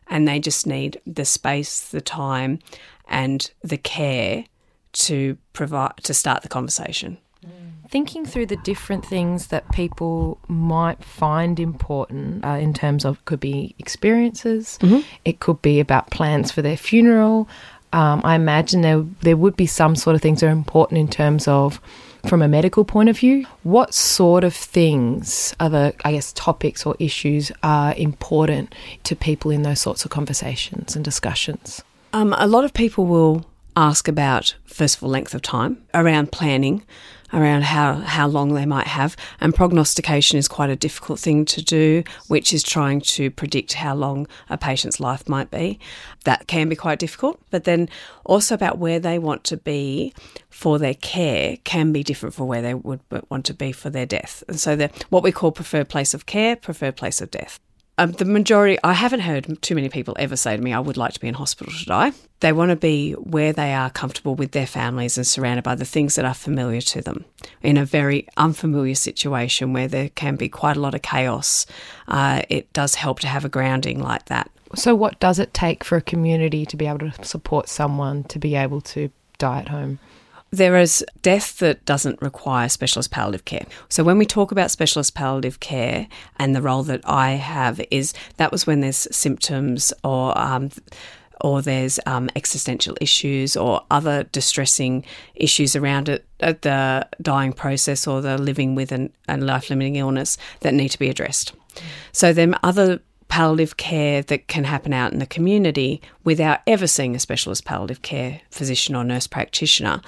And 0.07 0.27
they 0.27 0.39
just 0.39 0.65
need 0.65 1.01
the 1.05 1.25
space, 1.25 1.89
the 1.89 2.01
time, 2.01 2.59
and 3.07 3.51
the 3.63 3.77
care 3.77 4.45
to 4.93 5.37
provide 5.53 5.97
to 6.03 6.13
start 6.13 6.41
the 6.41 6.49
conversation 6.49 7.17
thinking 7.89 8.25
through 8.25 8.47
the 8.47 8.57
different 8.57 9.05
things 9.05 9.47
that 9.47 9.71
people 9.71 10.37
might 10.47 11.03
find 11.03 11.59
important 11.59 12.43
uh, 12.43 12.49
in 12.49 12.73
terms 12.73 13.05
of 13.05 13.23
could 13.25 13.39
be 13.39 13.75
experiences, 13.79 14.77
mm-hmm. 14.81 14.99
it 15.23 15.39
could 15.39 15.61
be 15.61 15.79
about 15.79 16.09
plans 16.11 16.51
for 16.51 16.61
their 16.61 16.77
funeral. 16.77 17.47
Um, 17.93 18.21
I 18.23 18.35
imagine 18.35 18.81
there 18.81 19.05
there 19.21 19.37
would 19.37 19.55
be 19.55 19.67
some 19.67 19.95
sort 19.95 20.15
of 20.15 20.21
things 20.21 20.41
that 20.41 20.47
are 20.47 20.51
important 20.51 20.99
in 20.99 21.07
terms 21.07 21.47
of 21.47 21.79
from 22.27 22.41
a 22.41 22.47
medical 22.47 22.83
point 22.83 23.07
of 23.07 23.17
view. 23.17 23.45
What 23.63 23.93
sort 23.93 24.43
of 24.43 24.53
things 24.53 25.55
are 25.59 25.69
the 25.69 25.93
I 26.03 26.13
guess 26.13 26.33
topics 26.33 26.85
or 26.85 26.95
issues 26.99 27.51
are 27.63 27.93
important 27.95 28.75
to 29.03 29.15
people 29.15 29.51
in 29.51 29.61
those 29.61 29.79
sorts 29.79 30.03
of 30.03 30.11
conversations 30.11 30.95
and 30.95 31.05
discussions? 31.05 31.83
Um, 32.11 32.33
a 32.37 32.47
lot 32.47 32.65
of 32.65 32.73
people 32.73 33.05
will 33.05 33.45
ask 33.77 34.07
about, 34.07 34.55
first 34.65 34.97
of 34.97 35.03
all, 35.03 35.09
length 35.09 35.33
of 35.33 35.41
time, 35.41 35.83
around 35.93 36.31
planning, 36.31 36.83
around 37.33 37.63
how, 37.63 37.95
how 37.95 38.27
long 38.27 38.53
they 38.53 38.65
might 38.65 38.87
have. 38.87 39.15
And 39.39 39.53
prognostication 39.53 40.37
is 40.37 40.47
quite 40.47 40.69
a 40.69 40.75
difficult 40.75 41.19
thing 41.19 41.45
to 41.45 41.61
do, 41.61 42.03
which 42.27 42.53
is 42.53 42.63
trying 42.63 43.01
to 43.01 43.31
predict 43.31 43.73
how 43.73 43.95
long 43.95 44.27
a 44.49 44.57
patient's 44.57 44.99
life 44.99 45.27
might 45.27 45.51
be. 45.51 45.79
That 46.23 46.47
can 46.47 46.69
be 46.69 46.75
quite 46.75 46.99
difficult. 46.99 47.39
But 47.49 47.63
then 47.63 47.89
also 48.23 48.55
about 48.55 48.77
where 48.77 48.99
they 48.99 49.19
want 49.19 49.43
to 49.45 49.57
be 49.57 50.13
for 50.49 50.79
their 50.79 50.93
care 50.93 51.57
can 51.63 51.91
be 51.91 52.03
different 52.03 52.35
for 52.35 52.45
where 52.45 52.61
they 52.61 52.73
would 52.73 53.01
want 53.29 53.45
to 53.45 53.53
be 53.53 53.71
for 53.71 53.89
their 53.89 54.05
death. 54.05 54.43
And 54.47 54.59
so 54.59 54.75
the 54.75 54.89
what 55.09 55.23
we 55.23 55.31
call 55.31 55.51
preferred 55.51 55.89
place 55.89 56.13
of 56.13 56.25
care, 56.25 56.55
preferred 56.55 56.95
place 56.95 57.21
of 57.21 57.31
death. 57.31 57.59
Um, 57.97 58.11
the 58.11 58.25
majority, 58.25 58.77
I 58.83 58.93
haven't 58.93 59.21
heard 59.21 59.61
too 59.61 59.73
many 59.73 59.87
people 59.87 60.15
ever 60.19 60.35
say 60.35 60.55
to 60.55 60.61
me, 60.61 60.73
I 60.73 60.79
would 60.79 60.97
like 60.97 61.13
to 61.13 61.19
be 61.19 61.29
in 61.29 61.33
hospital 61.33 61.71
to 61.71 61.85
die. 61.85 62.11
They 62.41 62.51
want 62.51 62.71
to 62.71 62.75
be 62.75 63.13
where 63.13 63.53
they 63.53 63.73
are 63.73 63.89
comfortable 63.89 64.35
with 64.35 64.51
their 64.51 64.67
families 64.67 65.17
and 65.17 65.25
surrounded 65.25 65.63
by 65.63 65.75
the 65.75 65.85
things 65.85 66.15
that 66.15 66.25
are 66.25 66.33
familiar 66.33 66.81
to 66.81 67.01
them. 67.01 67.23
In 67.61 67.77
a 67.77 67.85
very 67.85 68.27
unfamiliar 68.35 68.95
situation 68.95 69.71
where 69.71 69.87
there 69.87 70.09
can 70.09 70.35
be 70.35 70.49
quite 70.49 70.75
a 70.75 70.81
lot 70.81 70.93
of 70.93 71.01
chaos, 71.03 71.65
uh, 72.09 72.41
it 72.49 72.71
does 72.73 72.95
help 72.95 73.21
to 73.21 73.27
have 73.27 73.45
a 73.45 73.49
grounding 73.49 74.01
like 74.01 74.25
that. 74.25 74.51
So, 74.75 74.93
what 74.93 75.19
does 75.21 75.39
it 75.39 75.53
take 75.53 75.85
for 75.85 75.95
a 75.95 76.01
community 76.01 76.65
to 76.65 76.75
be 76.75 76.87
able 76.87 76.99
to 76.99 77.13
support 77.23 77.69
someone 77.69 78.25
to 78.25 78.39
be 78.39 78.55
able 78.55 78.81
to 78.81 79.09
die 79.37 79.59
at 79.59 79.69
home? 79.69 79.99
There 80.55 80.77
is 80.77 81.03
death 81.21 81.57
that 81.57 81.83
doesn't 81.83 82.21
require 82.21 82.69
specialist 82.69 83.11
palliative 83.11 83.43
care. 83.43 83.65
So 83.89 84.05
when 84.05 84.17
we 84.17 84.25
talk 84.25 84.53
about 84.53 84.71
specialist 84.71 85.13
palliative 85.13 85.59
care 85.59 86.07
and 86.39 86.55
the 86.55 86.61
role 86.61 86.83
that 86.83 87.01
I 87.03 87.31
have 87.31 87.81
is 87.91 88.13
that 88.37 88.53
was 88.53 88.65
when 88.65 88.79
there's 88.79 89.05
symptoms 89.11 89.91
or 90.03 90.37
um, 90.37 90.69
or 91.41 91.61
there's 91.61 91.99
um, 92.05 92.29
existential 92.37 92.95
issues 93.01 93.57
or 93.57 93.81
other 93.91 94.23
distressing 94.31 95.03
issues 95.35 95.75
around 95.75 96.07
it, 96.07 96.25
uh, 96.39 96.53
the 96.61 97.05
dying 97.21 97.51
process 97.51 98.07
or 98.07 98.21
the 98.21 98.37
living 98.37 98.75
with 98.75 98.93
an, 98.93 99.11
a 99.27 99.35
life 99.35 99.69
limiting 99.69 99.97
illness 99.97 100.37
that 100.61 100.73
need 100.73 100.89
to 100.89 100.99
be 100.99 101.09
addressed. 101.09 101.51
So 102.13 102.31
then 102.31 102.55
other 102.63 103.01
palliative 103.27 103.75
care 103.75 104.21
that 104.21 104.47
can 104.47 104.63
happen 104.63 104.93
out 104.93 105.11
in 105.11 105.19
the 105.19 105.25
community 105.25 106.01
without 106.23 106.61
ever 106.65 106.87
seeing 106.87 107.15
a 107.15 107.19
specialist 107.19 107.65
palliative 107.65 108.01
care 108.01 108.39
physician 108.49 108.95
or 108.95 109.03
nurse 109.03 109.27
practitioner 109.27 109.99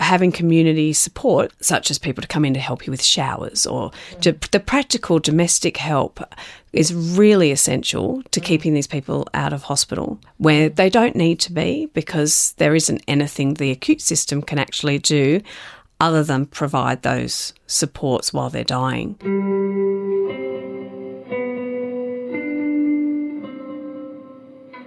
having 0.00 0.32
community 0.32 0.92
support, 0.92 1.52
such 1.60 1.90
as 1.90 1.98
people 1.98 2.22
to 2.22 2.28
come 2.28 2.44
in 2.44 2.54
to 2.54 2.60
help 2.60 2.86
you 2.86 2.90
with 2.90 3.02
showers 3.02 3.66
or 3.66 3.90
to, 4.22 4.32
the 4.50 4.60
practical 4.60 5.18
domestic 5.18 5.76
help, 5.76 6.20
is 6.72 6.94
really 6.94 7.50
essential 7.50 8.22
to 8.30 8.40
mm. 8.40 8.44
keeping 8.44 8.74
these 8.74 8.86
people 8.86 9.26
out 9.34 9.52
of 9.52 9.64
hospital 9.64 10.18
where 10.38 10.68
they 10.68 10.88
don't 10.88 11.16
need 11.16 11.38
to 11.40 11.52
be 11.52 11.86
because 11.86 12.54
there 12.58 12.74
isn't 12.74 13.02
anything 13.06 13.54
the 13.54 13.70
acute 13.70 14.00
system 14.00 14.40
can 14.40 14.58
actually 14.58 14.98
do 14.98 15.40
other 16.00 16.24
than 16.24 16.46
provide 16.46 17.02
those 17.02 17.52
supports 17.66 18.32
while 18.32 18.48
they're 18.48 18.64
dying. 18.64 19.16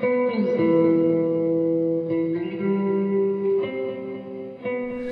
Mm-hmm. 0.03 0.92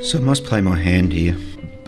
So 0.03 0.17
I 0.17 0.21
must 0.21 0.45
play 0.45 0.61
my 0.61 0.77
hand 0.77 1.13
here. 1.13 1.37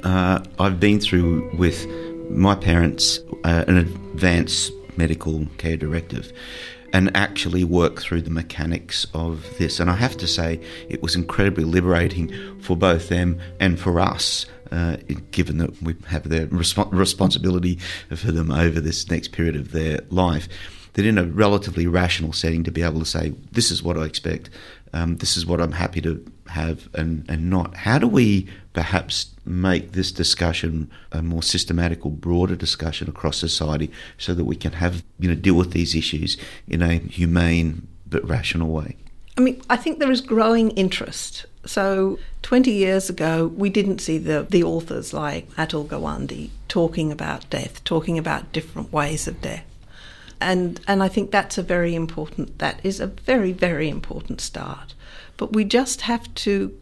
Uh, 0.04 0.40
I've 0.60 0.80
been 0.80 1.00
through 1.00 1.50
with 1.58 1.88
my 2.30 2.54
parents 2.54 3.20
uh, 3.44 3.66
an 3.68 3.78
advanced 3.78 4.72
medical 4.98 5.48
care 5.58 5.78
directive 5.78 6.32
and 6.94 7.10
actually 7.18 7.64
work 7.64 8.00
through 8.00 8.22
the 8.22 8.30
mechanics 8.30 9.08
of 9.16 9.44
this. 9.58 9.80
And 9.80 9.90
I 9.90 9.96
have 9.96 10.16
to 10.18 10.28
say, 10.28 10.62
it 10.90 11.02
was 11.02 11.16
incredibly 11.16 11.64
liberating 11.64 12.32
for 12.62 12.78
both 12.78 13.10
them 13.10 13.40
and 13.60 13.80
for 13.80 14.00
us. 14.00 14.46
Uh, 14.72 14.98
given 15.32 15.58
that 15.58 15.82
we 15.82 15.96
have 16.08 16.30
the 16.30 16.48
resp- 16.48 16.92
responsibility 16.94 17.80
for 18.16 18.32
them 18.32 18.52
over 18.52 18.80
this 18.80 19.10
next 19.10 19.32
period 19.32 19.56
of 19.56 19.72
their 19.72 20.02
life, 20.10 20.48
that 20.94 21.06
in 21.06 21.18
a 21.18 21.26
relatively 21.26 21.88
rational 21.88 22.34
setting 22.34 22.64
to 22.64 22.72
be 22.72 22.84
able 22.84 23.00
to 23.00 23.06
say, 23.06 23.34
this 23.52 23.72
is 23.72 23.84
what 23.84 23.98
I 23.98 24.06
expect, 24.06 24.50
um, 24.94 25.18
this 25.18 25.36
is 25.36 25.46
what 25.46 25.60
I'm 25.60 25.72
happy 25.72 26.02
to 26.02 26.24
have 26.50 26.88
and, 26.94 27.26
and 27.28 27.50
not. 27.50 27.76
How 27.76 27.98
do 27.98 28.08
we 28.08 28.48
perhaps 28.74 29.32
make 29.46 29.94
this 29.94 30.12
discussion 30.12 30.90
a 31.12 31.22
more 31.22 31.42
systematic 31.42 32.06
or 32.06 32.12
broader 32.12 32.56
discussion 32.56 33.10
across 33.10 33.38
society 33.38 33.92
so 34.18 34.34
that 34.34 34.46
we 34.46 34.56
can 34.56 34.74
have, 34.74 35.04
you 35.20 35.28
know, 35.30 35.36
deal 35.36 35.56
with 35.56 35.72
these 35.72 35.96
issues 35.96 36.38
in 36.68 36.82
a 36.82 36.96
humane 36.96 37.88
but 38.08 38.28
rational 38.28 38.70
way? 38.70 38.96
I 39.36 39.42
mean, 39.42 39.62
I 39.68 39.78
think 39.78 39.98
there 39.98 40.12
is 40.12 40.22
growing 40.22 40.70
interest. 40.72 41.48
So, 41.66 42.20
20 42.44 42.72
years 42.72 43.10
ago, 43.10 43.48
we 43.48 43.70
didn't 43.70 44.00
see 44.00 44.18
the, 44.18 44.46
the 44.48 44.64
authors 44.64 45.14
like 45.14 45.50
Atul 45.52 45.88
Gawande 45.88 46.50
talking 46.68 47.12
about 47.12 47.50
death, 47.50 47.84
talking 47.84 48.20
about 48.20 48.52
different 48.52 48.92
ways 48.92 49.28
of 49.28 49.42
death 49.42 49.64
and 50.44 50.80
and 50.88 51.02
I 51.02 51.08
think 51.08 51.32
that's 51.32 51.58
a 51.58 51.64
very 51.64 51.96
important 51.96 52.60
that 52.60 52.80
is 52.84 53.00
a 53.00 53.08
very 53.08 53.52
very 53.52 53.90
important 53.90 54.42
start. 54.42 54.94
But 55.38 55.54
we 55.54 55.64
just 55.64 56.02
have 56.02 56.34
to 56.36 56.78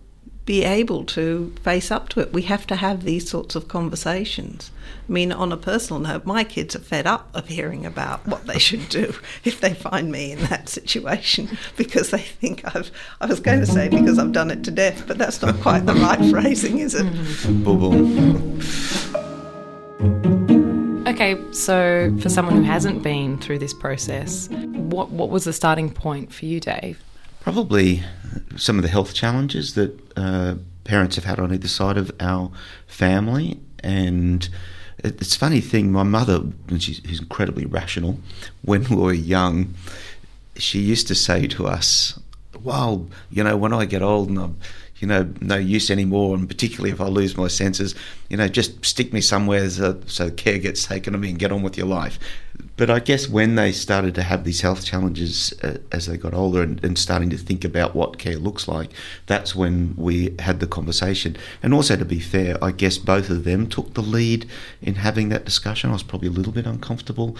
be 0.45 0.63
able 0.63 1.06
to 1.06 1.54
face 1.63 1.91
up 1.91 2.10
to 2.10 2.19
it. 2.19 2.34
We 2.34 2.41
have 2.43 2.65
to 2.67 2.76
have 2.76 3.04
these 3.04 3.30
sorts 3.30 3.56
of 3.56 3.67
conversations. 3.67 4.71
I 5.08 5.12
mean 5.12 5.32
on 5.32 5.52
a 5.52 5.58
personal 5.58 6.02
note 6.02 6.26
my 6.26 6.43
kids 6.43 6.76
are 6.76 6.80
fed 6.80 7.06
up 7.06 7.30
of 7.34 7.47
hearing 7.47 7.86
about 7.86 8.26
what 8.28 8.47
they 8.47 8.60
should 8.60 8.89
do 8.89 9.13
if 9.43 9.62
they 9.62 9.74
find 9.74 10.12
me 10.12 10.32
in 10.32 10.39
that 10.45 10.67
situation 10.69 11.58
because 11.78 12.10
they 12.10 12.19
think 12.19 12.63
I've 12.76 12.91
I 13.19 13.28
was 13.28 13.39
going 13.39 13.60
to 13.60 13.65
say 13.65 13.88
because 13.88 14.17
I've 14.17 14.32
done 14.32 14.52
it 14.52 14.63
to 14.65 14.71
death 14.71 15.06
but 15.08 15.17
that's 15.17 15.41
not 15.41 15.60
quite 15.62 15.86
the 15.86 15.93
right 15.93 16.24
phrasing 16.32 16.80
is 16.80 16.95
it? 16.95 17.06
Boom 17.63 17.80
boom 17.80 19.30
Okay, 21.21 21.39
so 21.51 22.17
for 22.19 22.29
someone 22.29 22.55
who 22.55 22.63
hasn't 22.63 23.03
been 23.03 23.38
through 23.38 23.60
this 23.60 23.75
process, 23.75 24.49
what 24.49 25.12
what 25.12 25.29
was 25.29 25.43
the 25.43 25.53
starting 25.53 25.91
point 25.91 26.34
for 26.34 26.45
you, 26.45 26.60
Dave? 26.60 26.99
Probably 27.41 28.01
some 28.55 28.79
of 28.79 28.81
the 28.81 28.89
health 28.89 29.13
challenges 29.13 29.75
that 29.75 29.99
uh, 30.17 30.55
parents 30.84 31.17
have 31.17 31.25
had 31.25 31.39
on 31.39 31.53
either 31.53 31.67
side 31.67 31.95
of 31.95 32.12
our 32.19 32.51
family, 32.88 33.60
and 33.84 34.49
it's 34.97 35.36
a 35.36 35.38
funny 35.38 35.62
thing. 35.62 35.91
My 35.91 36.01
mother, 36.01 36.41
she's, 36.79 37.01
she's 37.05 37.19
incredibly 37.19 37.67
rational. 37.67 38.17
When 38.63 38.86
we 38.86 38.95
were 38.95 39.13
young, 39.13 39.75
she 40.55 40.79
used 40.79 41.07
to 41.10 41.13
say 41.13 41.45
to 41.49 41.67
us, 41.67 42.19
"Well, 42.60 43.07
you 43.29 43.43
know, 43.43 43.57
when 43.57 43.73
I 43.73 43.86
get 43.86 44.01
old 44.01 44.29
and 44.29 44.39
I'm." 44.39 44.57
You 45.01 45.07
know, 45.07 45.27
no 45.41 45.57
use 45.57 45.89
anymore, 45.89 46.35
and 46.35 46.47
particularly 46.47 46.91
if 46.91 47.01
I 47.01 47.07
lose 47.07 47.35
my 47.35 47.47
senses, 47.47 47.95
you 48.29 48.37
know, 48.37 48.47
just 48.47 48.85
stick 48.85 49.11
me 49.11 49.19
somewhere 49.19 49.67
so, 49.69 49.99
so 50.05 50.29
care 50.29 50.59
gets 50.59 50.85
taken 50.85 51.15
of 51.15 51.19
me 51.19 51.31
and 51.31 51.39
get 51.39 51.51
on 51.51 51.63
with 51.63 51.75
your 51.75 51.87
life. 51.87 52.19
But 52.81 52.89
I 52.89 52.99
guess 52.99 53.29
when 53.29 53.53
they 53.53 53.73
started 53.73 54.15
to 54.15 54.23
have 54.23 54.43
these 54.43 54.61
health 54.61 54.83
challenges 54.83 55.53
uh, 55.61 55.77
as 55.91 56.07
they 56.07 56.17
got 56.17 56.33
older 56.33 56.63
and, 56.63 56.83
and, 56.83 56.97
starting 56.97 57.29
to 57.29 57.37
think 57.37 57.63
about 57.63 57.93
what 57.93 58.17
care 58.17 58.37
looks 58.37 58.67
like, 58.67 58.89
that's 59.27 59.53
when 59.55 59.93
we 59.95 60.33
had 60.39 60.59
the 60.59 60.65
conversation. 60.65 61.37
And 61.61 61.75
also, 61.75 61.95
to 61.95 62.05
be 62.05 62.19
fair, 62.19 62.57
I 62.59 62.71
guess 62.71 62.97
both 62.97 63.29
of 63.29 63.43
them 63.43 63.67
took 63.67 63.93
the 63.93 64.01
lead 64.01 64.49
in 64.81 64.95
having 64.95 65.29
that 65.29 65.45
discussion. 65.45 65.91
I 65.91 65.93
was 65.93 66.01
probably 66.01 66.29
a 66.29 66.31
little 66.31 66.51
bit 66.51 66.65
uncomfortable 66.65 67.37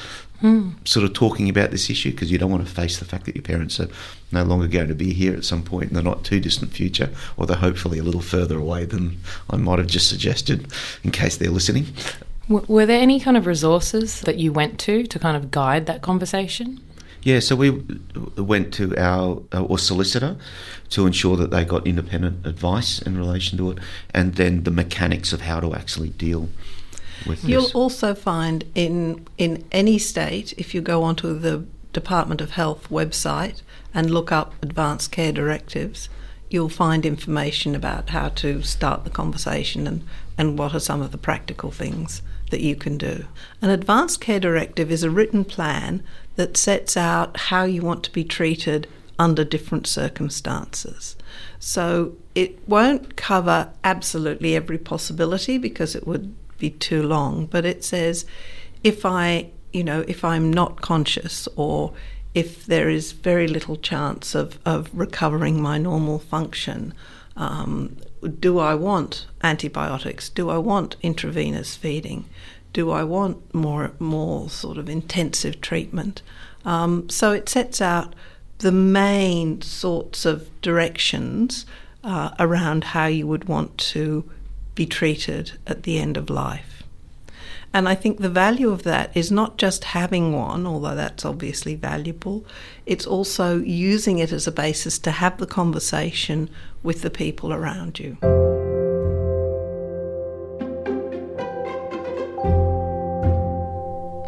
sort 0.86 1.06
of 1.06 1.14
talking 1.14 1.50
about 1.50 1.72
this 1.72 1.90
issue 1.90 2.12
because 2.12 2.32
you 2.32 2.38
don't 2.38 2.52
want 2.52 2.64
to 2.64 2.72
face 2.72 3.00
the 3.00 3.06
fact 3.06 3.26
that 3.26 3.36
your 3.36 3.42
parents 3.42 3.80
are 3.80 3.90
no 4.32 4.44
longer 4.44 4.68
going 4.68 4.90
to 4.90 4.96
be 4.96 5.12
here 5.12 5.34
at 5.34 5.44
some 5.44 5.64
point 5.64 5.90
in 5.90 5.96
the 5.96 6.04
not 6.04 6.24
too 6.24 6.40
distant 6.40 6.72
future, 6.72 7.10
or 7.36 7.48
they're 7.48 7.58
hopefully 7.58 7.98
a 7.98 8.04
little 8.04 8.22
further 8.22 8.60
away 8.60 8.86
than 8.86 9.18
I 9.50 9.58
might 9.58 9.80
have 9.80 9.88
just 9.88 10.08
suggested 10.08 10.68
in 11.04 11.10
case 11.10 11.38
they're 11.38 11.50
listening. 11.50 11.88
Were 12.48 12.86
there 12.86 13.00
any 13.00 13.20
kind 13.20 13.38
of 13.38 13.46
resources 13.46 14.22
that 14.22 14.38
you 14.38 14.52
went 14.52 14.80
to 14.80 15.04
to 15.04 15.20
kind 15.20 15.38
of 15.38 15.52
guide 15.52 15.86
that 15.86 16.02
conversation? 16.02 16.82
Yeah, 17.24 17.40
so 17.40 17.56
we 17.56 17.84
went 18.36 18.74
to 18.76 18.98
our 18.98 19.44
uh, 19.54 19.64
or 19.64 19.78
solicitor 19.78 20.38
to 20.90 21.06
ensure 21.06 21.38
that 21.38 21.52
they 21.52 21.64
got 21.64 21.86
independent 21.86 22.46
advice 22.48 23.00
in 23.00 23.18
relation 23.18 23.58
to 23.60 23.72
it, 23.72 23.78
and 24.14 24.36
then 24.36 24.64
the 24.64 24.72
mechanics 24.72 25.32
of 25.32 25.42
how 25.42 25.60
to 25.60 25.76
actually 25.76 26.10
deal 26.10 26.50
with 27.28 27.46
You'll 27.46 27.64
this. 27.64 27.76
also 27.76 28.16
find 28.16 28.64
in 28.74 29.28
in 29.38 29.64
any 29.72 30.00
state 30.00 30.54
if 30.58 30.74
you 30.74 30.82
go 30.82 31.04
onto 31.04 31.38
the 31.38 31.64
Department 31.94 32.42
of 32.42 32.52
Health 32.52 32.90
website 32.90 33.62
and 33.94 34.10
look 34.10 34.32
up 34.32 34.56
advanced 34.64 35.12
care 35.12 35.32
directives, 35.32 36.10
you'll 36.50 36.70
find 36.70 37.06
information 37.06 37.76
about 37.76 38.10
how 38.10 38.30
to 38.30 38.64
start 38.64 39.04
the 39.04 39.10
conversation 39.10 39.86
and, 39.86 40.04
and 40.38 40.58
what 40.58 40.74
are 40.74 40.80
some 40.80 41.02
of 41.02 41.12
the 41.12 41.18
practical 41.18 41.70
things 41.70 42.22
that 42.52 42.62
you 42.62 42.76
can 42.76 42.98
do. 42.98 43.26
An 43.62 43.70
advanced 43.70 44.22
care 44.22 44.40
directive 44.40 44.92
is 44.92 45.04
a 45.04 45.10
written 45.10 45.44
plan 45.44 46.04
that 46.36 46.56
sets 46.56 46.96
out 46.96 47.36
how 47.38 47.64
you 47.64 47.82
want 47.82 48.04
to 48.04 48.12
be 48.12 48.24
treated 48.24 48.88
under 49.18 49.44
different 49.44 49.88
circumstances. 49.88 51.16
So 51.60 52.14
it 52.34 52.68
won't 52.68 53.16
cover 53.16 53.70
absolutely 53.84 54.56
every 54.56 54.78
possibility 54.78 55.58
because 55.58 55.96
it 55.96 56.08
would 56.08 56.34
be 56.58 56.70
too 56.70 57.04
long, 57.04 57.46
but 57.48 57.66
it 57.66 57.84
says 57.84 58.26
if 58.84 59.06
I, 59.06 59.50
you 59.74 59.84
know, 59.84 60.04
if 60.08 60.24
I'm 60.24 60.52
not 60.52 60.82
conscious 60.82 61.48
or 61.56 61.94
if 62.34 62.66
there 62.66 62.90
is 62.90 63.12
very 63.12 63.48
little 63.48 63.76
chance 63.76 64.36
of, 64.36 64.58
of 64.66 64.90
recovering 64.94 65.62
my 65.62 65.78
normal 65.78 66.20
function? 66.20 66.94
Um, 67.36 67.98
do 68.40 68.60
I 68.60 68.76
want 68.76 69.26
antibiotics? 69.44 70.30
Do 70.30 70.50
I 70.50 70.58
want 70.58 70.96
intravenous 71.02 71.76
feeding? 71.76 72.26
Do 72.74 72.92
I 72.92 73.04
want 73.04 73.54
more 73.54 73.92
more 74.00 74.50
sort 74.50 74.78
of 74.78 74.90
intensive 74.90 75.62
treatment? 75.62 76.22
Um, 76.64 77.10
so 77.10 77.32
it 77.32 77.50
sets 77.50 77.82
out 77.82 78.14
the 78.60 78.72
main 78.72 79.62
sorts 79.62 80.26
of 80.26 80.50
directions 80.62 81.66
uh, 82.04 82.32
around 82.40 82.84
how 82.84 83.08
you 83.08 83.28
would 83.28 83.46
want 83.46 83.78
to 83.78 84.30
be 84.76 84.86
treated 84.86 85.54
at 85.68 85.84
the 85.84 86.00
end 86.00 86.18
of 86.18 86.30
life. 86.30 86.81
And 87.74 87.88
I 87.88 87.96
think 87.96 88.20
the 88.20 88.30
value 88.30 88.70
of 88.70 88.84
that 88.84 89.16
is 89.16 89.32
not 89.32 89.58
just 89.58 89.86
having 89.86 90.34
one, 90.34 90.68
although 90.68 90.96
that's 90.96 91.24
obviously 91.24 91.76
valuable, 91.76 92.46
it's 92.86 93.08
also 93.08 93.60
using 93.60 94.20
it 94.20 94.34
as 94.34 94.46
a 94.46 94.52
basis 94.52 95.00
to 95.00 95.12
have 95.12 95.38
the 95.38 95.48
conversation 95.48 96.50
with 96.84 97.02
the 97.02 97.10
people 97.10 97.54
around 97.54 97.98
you. 97.98 98.18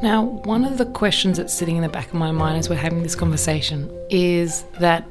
Now, 0.02 0.24
one 0.44 0.64
of 0.66 0.78
the 0.78 0.86
questions 0.86 1.38
that's 1.38 1.54
sitting 1.54 1.76
in 1.76 1.82
the 1.82 1.90
back 1.90 2.08
of 2.08 2.14
my 2.14 2.32
mind 2.32 2.58
as 2.58 2.70
we're 2.70 2.76
having 2.76 3.04
this 3.04 3.16
conversation 3.16 3.90
is 4.10 4.64
that 4.80 5.06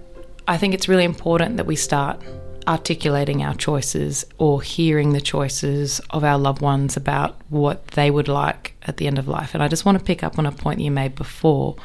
I 0.48 0.56
think 0.56 0.74
it's 0.74 0.88
really 0.88 1.04
important 1.04 1.56
that 1.58 1.66
we 1.66 1.76
start 1.76 2.20
articulating 2.66 3.42
our 3.42 3.54
choices 3.54 4.24
or 4.38 4.62
hearing 4.62 5.12
the 5.12 5.20
choices 5.20 6.00
of 6.10 6.24
our 6.24 6.38
loved 6.38 6.62
ones 6.62 6.96
about 6.96 7.36
what 7.48 7.86
they 7.88 8.10
would 8.10 8.28
like 8.28 8.74
at 8.82 8.96
the 8.96 9.06
end 9.06 9.18
of 9.18 9.28
life. 9.28 9.54
And 9.54 9.62
I 9.62 9.68
just 9.68 9.84
want 9.84 9.98
to 9.98 10.04
pick 10.04 10.22
up 10.22 10.38
on 10.38 10.46
a 10.46 10.52
point 10.52 10.80
you 10.80 10.90
made 10.90 11.14
before. 11.14 11.76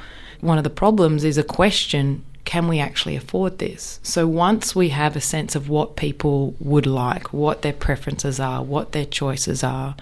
One 0.41 0.57
of 0.57 0.63
the 0.63 0.69
problems 0.69 1.23
is 1.23 1.37
a 1.37 1.43
question 1.43 2.23
can 2.45 2.69
we 2.69 2.79
actually 2.79 3.17
afford 3.17 3.57
this? 3.57 3.99
So 4.03 4.25
once 4.25 4.73
we 4.73 4.87
have 4.89 5.17
a 5.17 5.21
sense 5.21 5.53
of 5.53 5.67
what 5.67 5.97
people 5.97 6.55
would 6.61 6.85
like, 6.85 7.33
what 7.33 7.61
their 7.61 7.73
preferences 7.73 8.39
are, 8.39 8.63
what 8.63 8.93
their 8.93 9.03
choices 9.03 9.65
are, 9.65 9.97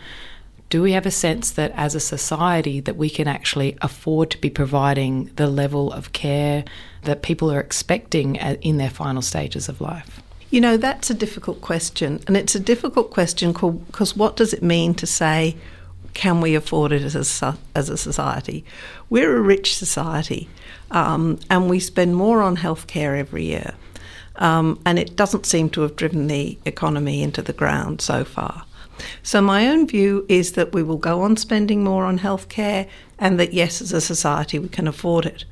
do 0.70 0.84
we 0.84 0.92
have 0.92 1.08
a 1.08 1.12
sense 1.12 1.50
that 1.50 1.72
as 1.76 1.96
a 1.96 2.00
society 2.00 2.80
that 2.82 2.98
we 2.98 3.10
can 3.10 3.28
actually 3.28 3.76
afford 3.82 4.30
to 4.30 4.38
be 4.38 4.52
providing 4.52 5.32
the 5.38 5.48
level 5.48 5.92
of 5.92 6.12
care 6.12 6.64
that 7.02 7.24
people 7.24 7.52
are 7.52 7.60
expecting 7.60 8.36
in 8.36 8.78
their 8.78 8.92
final 8.92 9.24
stages 9.24 9.68
of 9.68 9.82
life? 9.82 10.22
You 10.56 10.62
know, 10.62 10.78
that's 10.78 11.10
a 11.10 11.14
difficult 11.14 11.60
question. 11.60 12.22
And 12.28 12.38
it's 12.38 12.56
a 12.56 12.62
difficult 12.62 13.12
question 13.12 13.52
because 13.52 14.16
what 14.16 14.38
does 14.38 14.54
it 14.54 14.64
mean 14.64 14.94
to 14.94 15.06
say, 15.06 15.58
can 16.14 16.40
we 16.40 16.56
afford 16.56 16.94
it 16.94 17.02
as 17.02 17.42
a, 17.42 17.58
as 17.76 17.90
a 17.90 17.98
society? 17.98 18.64
We're 19.10 19.36
a 19.36 19.42
rich 19.42 19.76
society 19.76 20.48
um, 20.92 21.42
and 21.50 21.70
we 21.70 21.82
spend 21.82 22.16
more 22.16 22.42
on 22.42 22.56
healthcare 22.56 23.20
every 23.20 23.44
year. 23.44 23.74
Um, 24.38 24.80
and 24.86 24.98
it 24.98 25.18
doesn't 25.18 25.46
seem 25.46 25.72
to 25.72 25.82
have 25.82 25.98
driven 25.98 26.28
the 26.28 26.58
economy 26.64 27.22
into 27.22 27.42
the 27.42 27.52
ground 27.52 28.00
so 28.00 28.24
far. 28.24 28.64
So, 29.24 29.42
my 29.42 29.68
own 29.68 29.88
view 29.88 30.26
is 30.30 30.54
that 30.54 30.72
we 30.72 30.84
will 30.84 30.96
go 30.96 31.22
on 31.24 31.36
spending 31.36 31.84
more 31.84 32.06
on 32.06 32.20
healthcare 32.20 32.88
and 33.20 33.38
that, 33.42 33.52
yes, 33.52 33.82
as 33.82 33.92
a 33.92 34.00
society, 34.00 34.58
we 34.58 34.70
can 34.70 34.88
afford 34.88 35.26
it. 35.26 35.44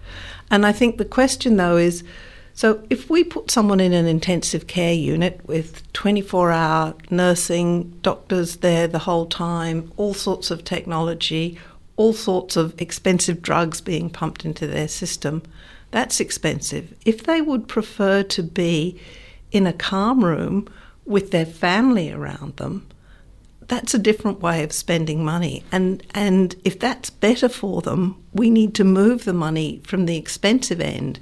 And 0.50 0.66
I 0.66 0.72
think 0.72 0.98
the 0.98 1.04
question, 1.04 1.58
though, 1.58 1.76
is 1.76 2.06
so 2.54 2.84
if 2.90 3.10
we 3.10 3.24
put 3.24 3.50
someone 3.50 3.80
in 3.80 3.94
an 3.94 4.06
intensive 4.06 4.68
care 4.68 4.94
unit 4.94 5.42
with 5.46 5.92
24 5.94 6.52
hour 6.52 6.94
nursing, 7.10 7.90
doctors 8.02 8.58
there 8.58 8.88
the 8.88 9.00
whole 9.00 9.26
time, 9.26 9.92
all 9.98 10.14
sorts 10.14 10.52
of 10.52 10.64
technology, 10.64 11.58
all 11.96 12.14
sorts 12.14 12.56
of 12.56 12.80
expensive 12.80 13.42
drugs 13.42 13.82
being 13.82 14.10
pumped 14.10 14.46
into 14.46 14.68
their 14.68 14.88
system, 14.88 15.42
that's 15.92 16.20
expensive. 16.20 16.94
If 17.06 17.24
they 17.24 17.42
would 17.42 17.68
prefer 17.68 18.24
to 18.24 18.44
be 18.44 19.00
in 19.52 19.68
a 19.68 19.74
calm 19.74 20.24
room 20.24 20.68
with 21.06 21.32
their 21.32 21.46
family 21.46 22.12
around 22.12 22.58
them, 22.58 22.88
that's 23.68 23.94
a 23.94 24.00
different 24.00 24.42
way 24.42 24.64
of 24.64 24.72
spending 24.72 25.24
money. 25.24 25.64
And 25.72 26.04
and 26.14 26.56
if 26.64 26.80
that's 26.80 27.10
better 27.10 27.50
for 27.50 27.82
them, 27.82 28.22
we 28.34 28.50
need 28.50 28.76
to 28.76 28.84
move 28.84 29.26
the 29.26 29.34
money 29.34 29.82
from 29.84 30.06
the 30.06 30.18
expensive 30.18 30.82
end 30.82 31.20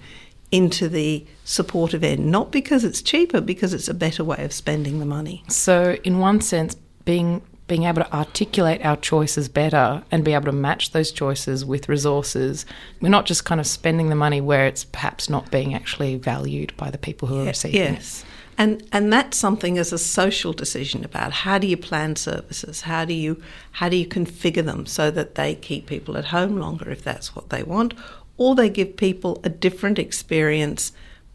into 0.51 0.89
the 0.89 1.25
supportive 1.45 2.03
end, 2.03 2.29
not 2.29 2.51
because 2.51 2.83
it's 2.83 3.01
cheaper, 3.01 3.41
because 3.41 3.73
it's 3.73 3.87
a 3.87 3.93
better 3.93 4.23
way 4.23 4.43
of 4.43 4.51
spending 4.51 4.99
the 4.99 5.05
money. 5.05 5.43
So, 5.47 5.97
in 6.03 6.19
one 6.19 6.41
sense, 6.41 6.75
being 7.05 7.41
being 7.67 7.83
able 7.83 8.03
to 8.03 8.13
articulate 8.13 8.83
our 8.83 8.97
choices 8.97 9.47
better 9.47 10.03
and 10.11 10.25
be 10.25 10.33
able 10.33 10.43
to 10.43 10.51
match 10.51 10.91
those 10.91 11.09
choices 11.09 11.63
with 11.63 11.87
resources. 11.87 12.65
We're 12.99 13.07
not 13.07 13.25
just 13.25 13.45
kind 13.45 13.61
of 13.61 13.67
spending 13.67 14.09
the 14.09 14.15
money 14.15 14.41
where 14.41 14.67
it's 14.67 14.83
perhaps 14.83 15.29
not 15.29 15.49
being 15.51 15.73
actually 15.73 16.17
valued 16.17 16.75
by 16.75 16.91
the 16.91 16.97
people 16.97 17.29
who 17.29 17.39
are 17.39 17.45
receiving 17.45 17.79
yes. 17.79 18.23
it. 18.23 18.25
And 18.57 18.83
and 18.91 19.11
that's 19.11 19.37
something 19.37 19.77
as 19.77 19.93
a 19.93 19.97
social 19.97 20.51
decision 20.51 21.05
about 21.05 21.31
how 21.31 21.57
do 21.57 21.65
you 21.65 21.77
plan 21.77 22.17
services? 22.17 22.81
How 22.81 23.05
do 23.05 23.13
you 23.13 23.41
how 23.71 23.87
do 23.87 23.95
you 23.95 24.05
configure 24.05 24.65
them 24.65 24.85
so 24.85 25.09
that 25.09 25.35
they 25.35 25.55
keep 25.55 25.87
people 25.87 26.17
at 26.17 26.25
home 26.25 26.57
longer 26.57 26.89
if 26.89 27.03
that's 27.03 27.35
what 27.35 27.51
they 27.51 27.63
want, 27.63 27.93
or 28.41 28.55
they 28.55 28.71
give 28.71 28.97
people 28.97 29.39
a 29.43 29.49
different 29.49 29.99
experience 29.99 30.91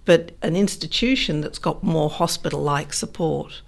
but 0.06 0.32
an 0.42 0.56
institution 0.56 1.40
that's 1.40 1.58
got 1.58 1.82
more 1.82 2.10
hospital-like 2.10 2.92
support. 2.92 3.62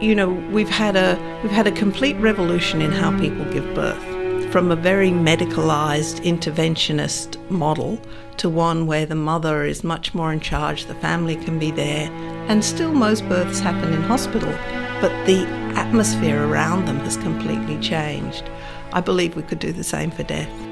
You 0.00 0.14
know, 0.14 0.28
we've 0.52 0.68
had 0.68 0.94
a 0.94 1.18
we've 1.42 1.58
had 1.60 1.66
a 1.66 1.72
complete 1.72 2.16
revolution 2.16 2.82
in 2.82 2.92
how 2.92 3.10
people 3.18 3.44
give 3.52 3.74
birth 3.74 4.04
from 4.52 4.70
a 4.70 4.76
very 4.76 5.10
medicalized 5.10 6.20
interventionist 6.32 7.30
model 7.50 8.00
to 8.36 8.48
one 8.48 8.86
where 8.86 9.06
the 9.06 9.14
mother 9.14 9.64
is 9.64 9.82
much 9.82 10.14
more 10.14 10.32
in 10.32 10.38
charge, 10.40 10.86
the 10.86 10.94
family 11.06 11.36
can 11.36 11.58
be 11.58 11.72
there, 11.72 12.08
and 12.48 12.64
still 12.64 12.92
most 12.92 13.28
births 13.28 13.58
happen 13.58 13.92
in 13.92 14.02
hospital, 14.02 14.52
but 15.00 15.12
the 15.26 15.46
atmosphere 15.76 16.46
around 16.48 16.86
them 16.86 17.00
has 17.00 17.16
completely 17.16 17.78
changed. 17.80 18.44
I 18.92 19.00
believe 19.00 19.34
we 19.34 19.42
could 19.42 19.58
do 19.58 19.72
the 19.72 19.84
same 19.84 20.10
for 20.10 20.22
death. 20.22 20.65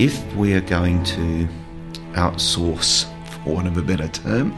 If 0.00 0.34
we 0.34 0.54
are 0.54 0.62
going 0.62 1.04
to 1.04 1.46
outsource, 2.12 3.04
for 3.44 3.56
want 3.56 3.68
of 3.68 3.76
a 3.76 3.82
better 3.82 4.08
term, 4.08 4.56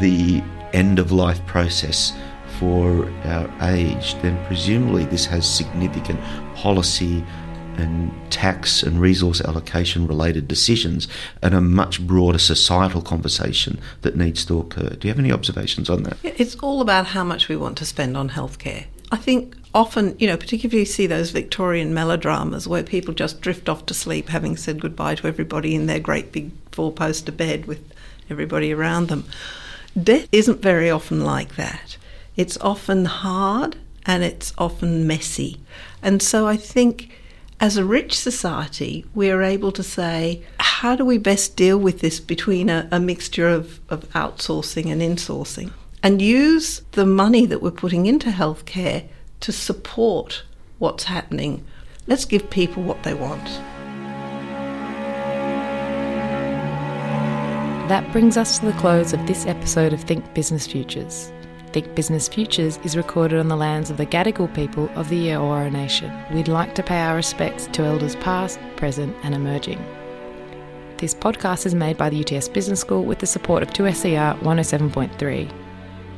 the 0.00 0.42
end 0.72 0.98
of 0.98 1.12
life 1.12 1.44
process 1.44 2.14
for 2.58 3.06
our 3.24 3.52
age, 3.60 4.14
then 4.22 4.42
presumably 4.46 5.04
this 5.04 5.26
has 5.26 5.46
significant 5.46 6.18
policy 6.54 7.22
and 7.76 8.10
tax 8.32 8.82
and 8.82 8.98
resource 8.98 9.42
allocation 9.42 10.06
related 10.06 10.48
decisions 10.48 11.06
and 11.42 11.52
a 11.52 11.60
much 11.60 12.06
broader 12.06 12.38
societal 12.38 13.02
conversation 13.02 13.78
that 14.00 14.16
needs 14.16 14.42
to 14.46 14.58
occur. 14.58 14.88
Do 14.88 15.06
you 15.06 15.12
have 15.12 15.18
any 15.18 15.32
observations 15.32 15.90
on 15.90 16.04
that? 16.04 16.16
It's 16.22 16.56
all 16.56 16.80
about 16.80 17.08
how 17.08 17.24
much 17.24 17.50
we 17.50 17.56
want 17.56 17.76
to 17.76 17.84
spend 17.84 18.16
on 18.16 18.30
healthcare. 18.30 18.86
I 19.12 19.16
think 19.16 19.54
often, 19.74 20.16
you 20.18 20.26
know, 20.26 20.38
particularly 20.38 20.80
you 20.80 20.86
see 20.86 21.06
those 21.06 21.30
Victorian 21.30 21.92
melodramas 21.92 22.66
where 22.66 22.82
people 22.82 23.12
just 23.12 23.42
drift 23.42 23.68
off 23.68 23.84
to 23.86 23.94
sleep 23.94 24.30
having 24.30 24.56
said 24.56 24.80
goodbye 24.80 25.16
to 25.16 25.28
everybody 25.28 25.74
in 25.74 25.86
their 25.86 26.00
great 26.00 26.32
big 26.32 26.50
four 26.72 26.90
poster 26.90 27.30
bed 27.30 27.66
with 27.66 27.92
everybody 28.30 28.72
around 28.72 29.08
them. 29.08 29.26
Death 30.02 30.26
isn't 30.32 30.62
very 30.62 30.90
often 30.90 31.22
like 31.22 31.56
that. 31.56 31.98
It's 32.36 32.56
often 32.62 33.04
hard 33.04 33.76
and 34.06 34.22
it's 34.22 34.54
often 34.56 35.06
messy. 35.06 35.60
And 36.02 36.22
so 36.22 36.48
I 36.48 36.56
think 36.56 37.10
as 37.60 37.76
a 37.76 37.84
rich 37.84 38.18
society, 38.18 39.04
we 39.14 39.30
are 39.30 39.42
able 39.42 39.72
to 39.72 39.82
say, 39.82 40.42
how 40.58 40.96
do 40.96 41.04
we 41.04 41.18
best 41.18 41.54
deal 41.54 41.76
with 41.76 42.00
this 42.00 42.18
between 42.18 42.70
a, 42.70 42.88
a 42.90 42.98
mixture 42.98 43.48
of, 43.48 43.78
of 43.90 44.08
outsourcing 44.14 44.90
and 44.90 45.02
insourcing? 45.02 45.70
And 46.02 46.20
use 46.20 46.82
the 46.92 47.06
money 47.06 47.46
that 47.46 47.62
we're 47.62 47.70
putting 47.70 48.06
into 48.06 48.30
healthcare 48.30 49.06
to 49.40 49.52
support 49.52 50.42
what's 50.78 51.04
happening. 51.04 51.64
Let's 52.08 52.24
give 52.24 52.50
people 52.50 52.82
what 52.82 53.04
they 53.04 53.14
want. 53.14 53.44
That 57.88 58.10
brings 58.10 58.36
us 58.36 58.58
to 58.58 58.66
the 58.66 58.72
close 58.72 59.12
of 59.12 59.24
this 59.26 59.46
episode 59.46 59.92
of 59.92 60.00
Think 60.00 60.34
Business 60.34 60.66
Futures. 60.66 61.30
Think 61.72 61.94
Business 61.94 62.26
Futures 62.26 62.78
is 62.84 62.96
recorded 62.96 63.38
on 63.38 63.48
the 63.48 63.56
lands 63.56 63.88
of 63.88 63.96
the 63.96 64.06
Gadigal 64.06 64.52
people 64.54 64.90
of 64.96 65.08
the 65.08 65.28
Eora 65.28 65.70
Nation. 65.70 66.12
We'd 66.32 66.48
like 66.48 66.74
to 66.74 66.82
pay 66.82 67.00
our 67.00 67.14
respects 67.14 67.68
to 67.68 67.82
elders 67.84 68.16
past, 68.16 68.58
present, 68.76 69.16
and 69.22 69.34
emerging. 69.34 69.84
This 70.96 71.14
podcast 71.14 71.64
is 71.64 71.74
made 71.74 71.96
by 71.96 72.10
the 72.10 72.20
UTS 72.24 72.48
Business 72.48 72.80
School 72.80 73.04
with 73.04 73.20
the 73.20 73.26
support 73.26 73.62
of 73.62 73.70
2SER 73.70 74.38
107.3. 74.40 75.61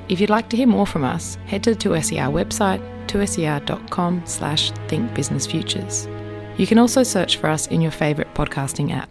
If 0.09 0.21
you'd 0.21 0.31
like 0.31 0.49
to 0.51 0.57
hear 0.57 0.67
more 0.67 0.87
from 0.87 1.05
us, 1.05 1.37
head 1.47 1.62
to 1.64 1.75
the 1.75 1.77
2SER 1.77 2.31
website, 2.31 2.81
2ser.com 3.07 4.23
slash 4.27 4.73
thinkbusinessfutures. 4.88 6.11
You 6.59 6.67
can 6.67 6.79
also 6.79 7.03
search 7.03 7.37
for 7.38 7.49
us 7.49 7.67
in 7.69 7.81
your 7.81 7.90
favourite 7.90 8.33
podcasting 8.35 8.93
app. 8.93 9.09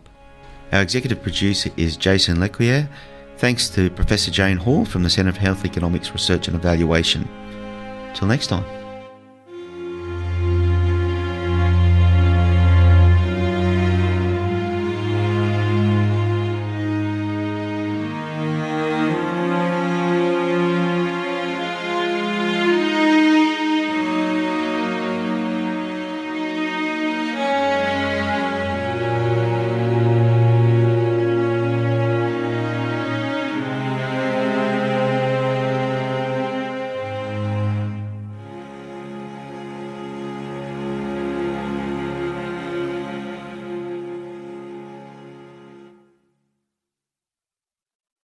Our 0.72 0.82
executive 0.82 1.22
producer 1.22 1.72
is 1.78 1.98
Jason 1.98 2.38
Lequier. 2.38 2.88
Thanks 3.38 3.70
to 3.72 3.90
Professor 3.90 4.32
Jane 4.32 4.58
Hall 4.58 4.86
from 4.86 5.04
the 5.04 5.10
Centre 5.10 5.30
of 5.30 5.38
Health 5.38 5.66
Economics 5.66 6.12
Research 6.12 6.48
and 6.48 6.56
Evaluation. 6.56 7.28
Till 8.14 8.28
next 8.28 8.48
time. 8.48 8.83